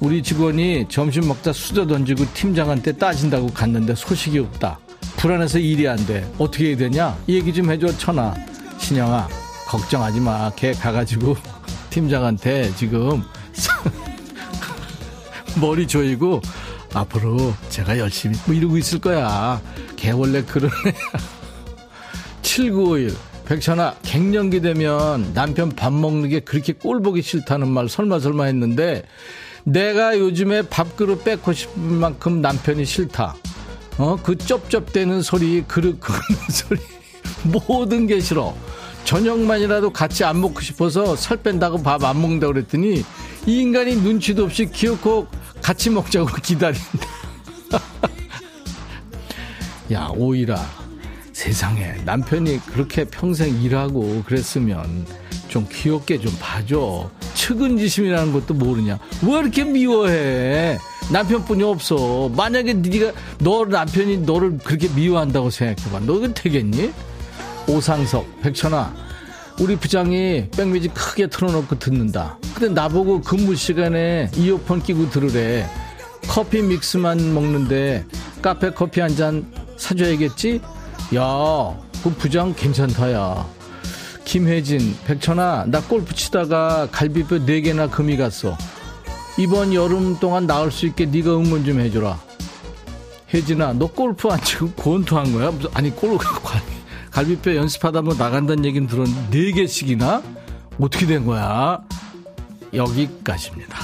우리 0.00 0.22
직원이 0.22 0.86
점심 0.88 1.28
먹다 1.28 1.52
수저 1.52 1.86
던지고 1.86 2.24
팀장한테 2.32 2.92
따진다고 2.92 3.48
갔는데 3.48 3.94
소식이 3.94 4.38
없다. 4.38 4.78
불안해서 5.18 5.58
일이 5.58 5.86
안 5.86 5.98
돼. 6.06 6.30
어떻게 6.38 6.68
해야 6.68 6.76
되냐? 6.78 7.18
얘기 7.28 7.52
좀 7.52 7.70
해줘 7.70 7.94
천하. 7.98 8.34
신영아 8.78 9.28
걱정하지 9.68 10.20
마. 10.20 10.50
걔 10.56 10.72
가가지고 10.72 11.36
팀장한테 11.90 12.74
지금 12.76 13.22
머리 15.60 15.86
조이고 15.86 16.40
앞으로 16.94 17.54
제가 17.68 17.98
열심히 17.98 18.36
뭐 18.46 18.54
이러고 18.54 18.76
있을 18.76 19.00
거야. 19.00 19.60
걔 19.96 20.10
원래 20.10 20.42
그런 20.42 20.70
애야. 20.86 20.94
7951 22.42 23.16
백천아 23.44 23.96
갱년기 24.02 24.60
되면 24.60 25.32
남편 25.34 25.70
밥 25.70 25.92
먹는 25.92 26.28
게 26.28 26.40
그렇게 26.40 26.72
꼴 26.72 27.02
보기 27.02 27.22
싫다는 27.22 27.68
말 27.68 27.88
설마 27.88 28.20
설마 28.20 28.44
했는데 28.44 29.02
내가 29.64 30.18
요즘에 30.18 30.62
밥그릇 30.62 31.24
뺏고 31.24 31.52
싶은 31.52 31.82
만큼 31.82 32.40
남편이 32.40 32.84
싫다. 32.84 33.36
어, 33.98 34.16
그 34.22 34.36
쩝쩝대는 34.36 35.22
소리, 35.22 35.62
그릇 35.62 36.00
끄는 36.00 36.20
소리, 36.50 36.80
모든 37.42 38.06
게 38.06 38.20
싫어. 38.20 38.54
저녁만이라도 39.04 39.90
같이 39.92 40.24
안 40.24 40.40
먹고 40.40 40.60
싶어서 40.60 41.16
살 41.16 41.36
뺀다고 41.38 41.82
밥 41.82 42.04
안 42.04 42.20
먹는다고 42.20 42.52
그랬더니 42.54 43.04
이 43.46 43.58
인간이 43.60 43.96
눈치도 43.96 44.44
없이 44.44 44.66
기어코 44.70 45.26
같이 45.62 45.90
먹자고 45.90 46.26
기다린다. 46.42 46.80
야, 49.92 50.08
오이라. 50.14 50.80
세상에 51.32 51.94
남편이 52.04 52.60
그렇게 52.66 53.04
평생 53.04 53.60
일하고 53.62 54.22
그랬으면 54.26 55.06
좀 55.48 55.66
귀엽게 55.70 56.20
좀 56.20 56.32
봐줘. 56.38 57.10
측은지심이라는 57.34 58.32
것도 58.32 58.54
모르냐. 58.54 58.98
왜 59.26 59.38
이렇게 59.38 59.64
미워해? 59.64 60.78
남편뿐이 61.10 61.62
없어. 61.64 62.28
만약에 62.36 62.74
네가 62.74 63.12
너 63.38 63.64
남편이 63.64 64.18
너를 64.18 64.58
그렇게 64.58 64.88
미워한다고 64.88 65.50
생각해봐. 65.50 66.00
너그 66.00 66.34
되겠니? 66.34 66.92
오상석, 67.68 68.40
백천아, 68.42 68.94
우리 69.60 69.76
부장이 69.76 70.48
백뮤직 70.56 70.94
크게 70.94 71.26
틀어놓고 71.28 71.78
듣는다. 71.78 72.38
근데 72.54 72.68
나보고 72.80 73.20
근무 73.20 73.54
시간에 73.54 74.30
이어폰 74.36 74.82
끼고 74.82 75.10
들으래. 75.10 75.68
커피 76.28 76.62
믹스만 76.62 77.34
먹는데 77.34 78.04
카페 78.42 78.70
커피 78.70 79.00
한 79.00 79.14
잔 79.16 79.46
사줘야겠지? 79.76 80.60
야, 81.14 81.22
그 82.02 82.10
부장 82.16 82.54
괜찮다, 82.54 83.12
야. 83.12 83.46
김혜진, 84.24 84.96
백천아, 85.06 85.64
나 85.68 85.80
골프 85.82 86.14
치다가 86.14 86.88
갈비뼈 86.92 87.38
4개나 87.38 87.90
금이 87.90 88.16
갔어. 88.16 88.56
이번 89.38 89.74
여름 89.74 90.18
동안 90.20 90.46
나을 90.46 90.70
수 90.70 90.86
있게 90.86 91.06
네가 91.06 91.30
응원 91.36 91.64
좀 91.64 91.80
해줘라. 91.80 92.18
혜진아, 93.32 93.74
너 93.74 93.86
골프 93.88 94.28
안 94.28 94.40
치고 94.42 94.70
권투한 94.72 95.32
거야? 95.32 95.52
아니, 95.74 95.90
골프, 95.90 96.24
갈비뼈 97.20 97.54
연습하다 97.54 98.00
뭐 98.00 98.14
나간다는 98.14 98.64
얘기는 98.64 98.88
들었는데, 98.88 99.52
4개씩이나? 99.52 100.22
어떻게 100.80 101.04
된 101.04 101.26
거야? 101.26 101.82
여기까지입니다. 102.72 103.78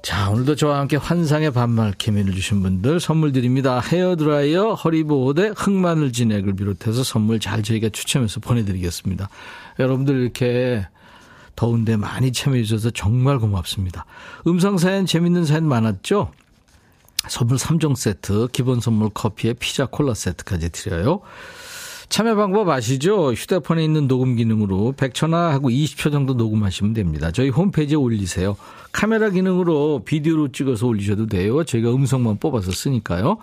자, 0.00 0.30
오늘도 0.30 0.56
저와 0.56 0.78
함께 0.78 0.96
환상의 0.96 1.50
반말 1.50 1.92
케미를 1.92 2.32
주신 2.32 2.62
분들 2.62 3.00
선물 3.00 3.32
드립니다. 3.32 3.80
헤어드라이어, 3.80 4.72
허리보호대, 4.74 5.52
흑마늘 5.56 6.12
진액을 6.12 6.56
비롯해서 6.56 7.04
선물 7.04 7.38
잘 7.38 7.62
저희가 7.62 7.90
추첨해서 7.90 8.40
보내드리겠습니다. 8.40 9.28
여러분들 9.78 10.22
이렇게 10.22 10.86
더운데 11.54 11.98
많이 11.98 12.32
참여해 12.32 12.62
주셔서 12.62 12.92
정말 12.92 13.38
고맙습니다. 13.38 14.06
음성사연 14.46 15.04
재밌는 15.04 15.44
사연 15.44 15.68
많았죠? 15.68 16.32
선물 17.28 17.58
3종 17.58 17.94
세트, 17.94 18.48
기본 18.52 18.80
선물 18.80 19.10
커피에 19.10 19.52
피자 19.52 19.84
콜라 19.84 20.14
세트까지 20.14 20.70
드려요. 20.70 21.20
참여 22.14 22.36
방법 22.36 22.68
아시죠? 22.68 23.32
휴대폰에 23.32 23.82
있는 23.82 24.06
녹음 24.06 24.36
기능으로 24.36 24.94
100초나 24.96 25.50
하고 25.50 25.68
20초 25.68 26.12
정도 26.12 26.34
녹음하시면 26.34 26.92
됩니다. 26.92 27.32
저희 27.32 27.48
홈페이지에 27.48 27.96
올리세요. 27.96 28.56
카메라 28.92 29.30
기능으로 29.30 30.02
비디오로 30.04 30.52
찍어서 30.52 30.86
올리셔도 30.86 31.26
돼요. 31.26 31.64
저희가 31.64 31.92
음성만 31.92 32.38
뽑아서 32.38 32.70
쓰니까요. 32.70 33.38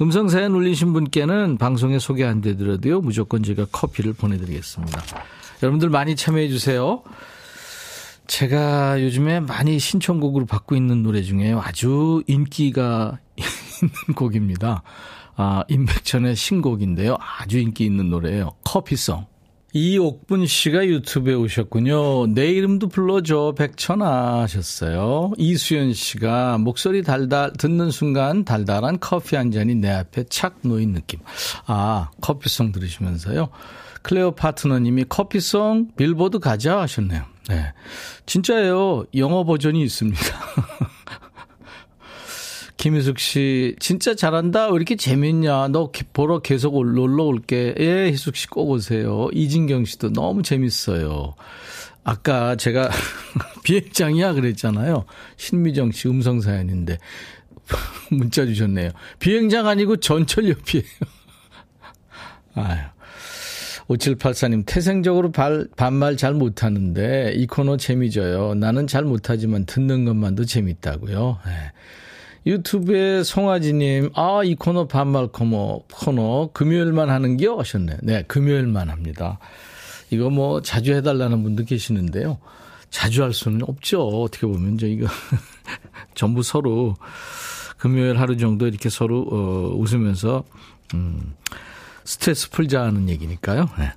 음성 0.00 0.26
사연 0.26 0.56
올리신 0.56 0.92
분께는 0.92 1.56
방송에 1.56 2.00
소개 2.00 2.24
안 2.24 2.40
되더라도요. 2.40 3.00
무조건 3.00 3.44
제가 3.44 3.66
커피를 3.70 4.12
보내드리겠습니다. 4.12 5.02
여러분들 5.62 5.88
많이 5.88 6.16
참여해 6.16 6.48
주세요. 6.48 7.04
제가 8.26 9.04
요즘에 9.04 9.38
많이 9.38 9.78
신청곡으로 9.78 10.46
받고 10.46 10.74
있는 10.74 11.04
노래 11.04 11.22
중에 11.22 11.52
아주 11.52 12.24
인기가 12.26 13.20
있는 13.82 13.92
곡입니다. 14.16 14.82
아, 15.36 15.64
임백천의 15.68 16.36
신곡인데요. 16.36 17.16
아주 17.20 17.58
인기 17.58 17.84
있는 17.84 18.10
노래예요. 18.10 18.52
커피송. 18.64 19.26
이옥분 19.72 20.46
씨가 20.46 20.86
유튜브에 20.86 21.34
오셨군요. 21.34 22.28
내 22.28 22.50
이름도 22.50 22.88
불러줘 22.88 23.54
백천아 23.58 24.40
하셨어요. 24.40 25.32
이수연 25.36 25.92
씨가 25.92 26.56
목소리 26.56 27.02
달달 27.02 27.52
듣는 27.52 27.90
순간 27.90 28.46
달달한 28.46 28.98
커피 28.98 29.36
한 29.36 29.50
잔이 29.50 29.74
내 29.74 29.90
앞에 29.90 30.24
착 30.30 30.60
놓인 30.62 30.94
느낌. 30.94 31.20
아 31.66 32.08
커피송 32.22 32.72
들으시면서요. 32.72 33.50
클레오 34.00 34.30
파트너님이 34.32 35.06
커피송 35.10 35.88
빌보드 35.96 36.38
가자 36.38 36.80
하셨네요. 36.80 37.24
네, 37.50 37.72
진짜예요. 38.24 39.04
영어 39.16 39.44
버전이 39.44 39.82
있습니다. 39.82 40.20
김희숙 42.86 43.18
씨, 43.18 43.74
진짜 43.80 44.14
잘한다. 44.14 44.68
왜 44.68 44.76
이렇게 44.76 44.94
재밌냐. 44.94 45.68
너 45.68 45.90
보러 46.12 46.38
계속 46.38 46.80
놀러 46.84 47.24
올게. 47.24 47.74
예, 47.80 48.12
희숙 48.12 48.36
씨 48.36 48.46
꼭 48.46 48.70
오세요. 48.70 49.28
이진경 49.32 49.84
씨도 49.84 50.12
너무 50.12 50.44
재밌어요. 50.44 51.34
아까 52.04 52.54
제가 52.54 52.88
비행장이야 53.64 54.34
그랬잖아요. 54.34 55.04
신미정 55.36 55.90
씨 55.90 56.06
음성 56.06 56.40
사연인데 56.40 56.98
문자 58.12 58.46
주셨네요. 58.46 58.90
비행장 59.18 59.66
아니고 59.66 59.96
전철 59.96 60.48
옆이에요. 60.50 60.84
아유. 62.54 62.78
5784님, 63.88 64.62
태생적으로 64.64 65.32
발, 65.32 65.66
반말 65.76 66.16
잘 66.16 66.34
못하는데, 66.34 67.32
이 67.36 67.46
코너 67.46 67.76
재미져요. 67.76 68.54
나는 68.54 68.86
잘 68.88 69.04
못하지만 69.04 69.64
듣는 69.64 70.04
것만도 70.04 70.44
재밌다고요. 70.44 71.38
네. 71.46 71.52
유튜브에 72.46 73.24
송아지님, 73.24 74.10
아, 74.14 74.42
이 74.44 74.54
코너 74.54 74.86
반말 74.86 75.26
코너, 75.28 75.80
코너, 75.92 76.50
금요일만 76.52 77.10
하는겨? 77.10 77.58
하셨네. 77.58 77.98
네, 78.02 78.22
금요일만 78.22 78.88
합니다. 78.88 79.40
이거 80.10 80.30
뭐 80.30 80.62
자주 80.62 80.94
해달라는 80.94 81.42
분도 81.42 81.64
계시는데요. 81.64 82.38
자주 82.88 83.24
할 83.24 83.32
수는 83.32 83.62
없죠. 83.62 84.06
어떻게 84.06 84.46
보면 84.46 84.78
저희가 84.78 85.08
전부 86.14 86.44
서로 86.44 86.94
금요일 87.78 88.18
하루 88.18 88.36
정도 88.36 88.68
이렇게 88.68 88.88
서로 88.88 89.26
어, 89.28 89.74
웃으면서 89.76 90.44
음, 90.94 91.34
스트레스 92.04 92.48
풀자는 92.50 93.08
얘기니까요. 93.08 93.68
네. 93.78 93.92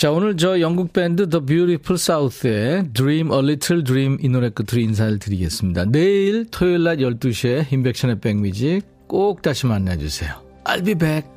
자, 0.00 0.10
오늘 0.10 0.38
저 0.38 0.60
영국 0.60 0.94
밴드 0.94 1.28
The 1.28 1.44
Beautiful 1.44 1.98
South의 1.98 2.90
Dream 2.94 3.30
a 3.30 3.38
Little 3.38 3.84
Dream 3.84 4.16
이 4.22 4.30
노래 4.30 4.48
끝으로 4.48 4.80
인사를 4.80 5.18
드리겠습니다. 5.18 5.84
내일 5.84 6.46
토요일 6.46 6.84
낮 6.84 6.96
12시에 7.00 7.70
인백션의 7.70 8.20
백뮤직 8.20 8.80
꼭 9.06 9.42
다시 9.42 9.66
만나주세요. 9.66 10.40
I'll 10.64 10.82
be 10.82 10.94
back. 10.94 11.28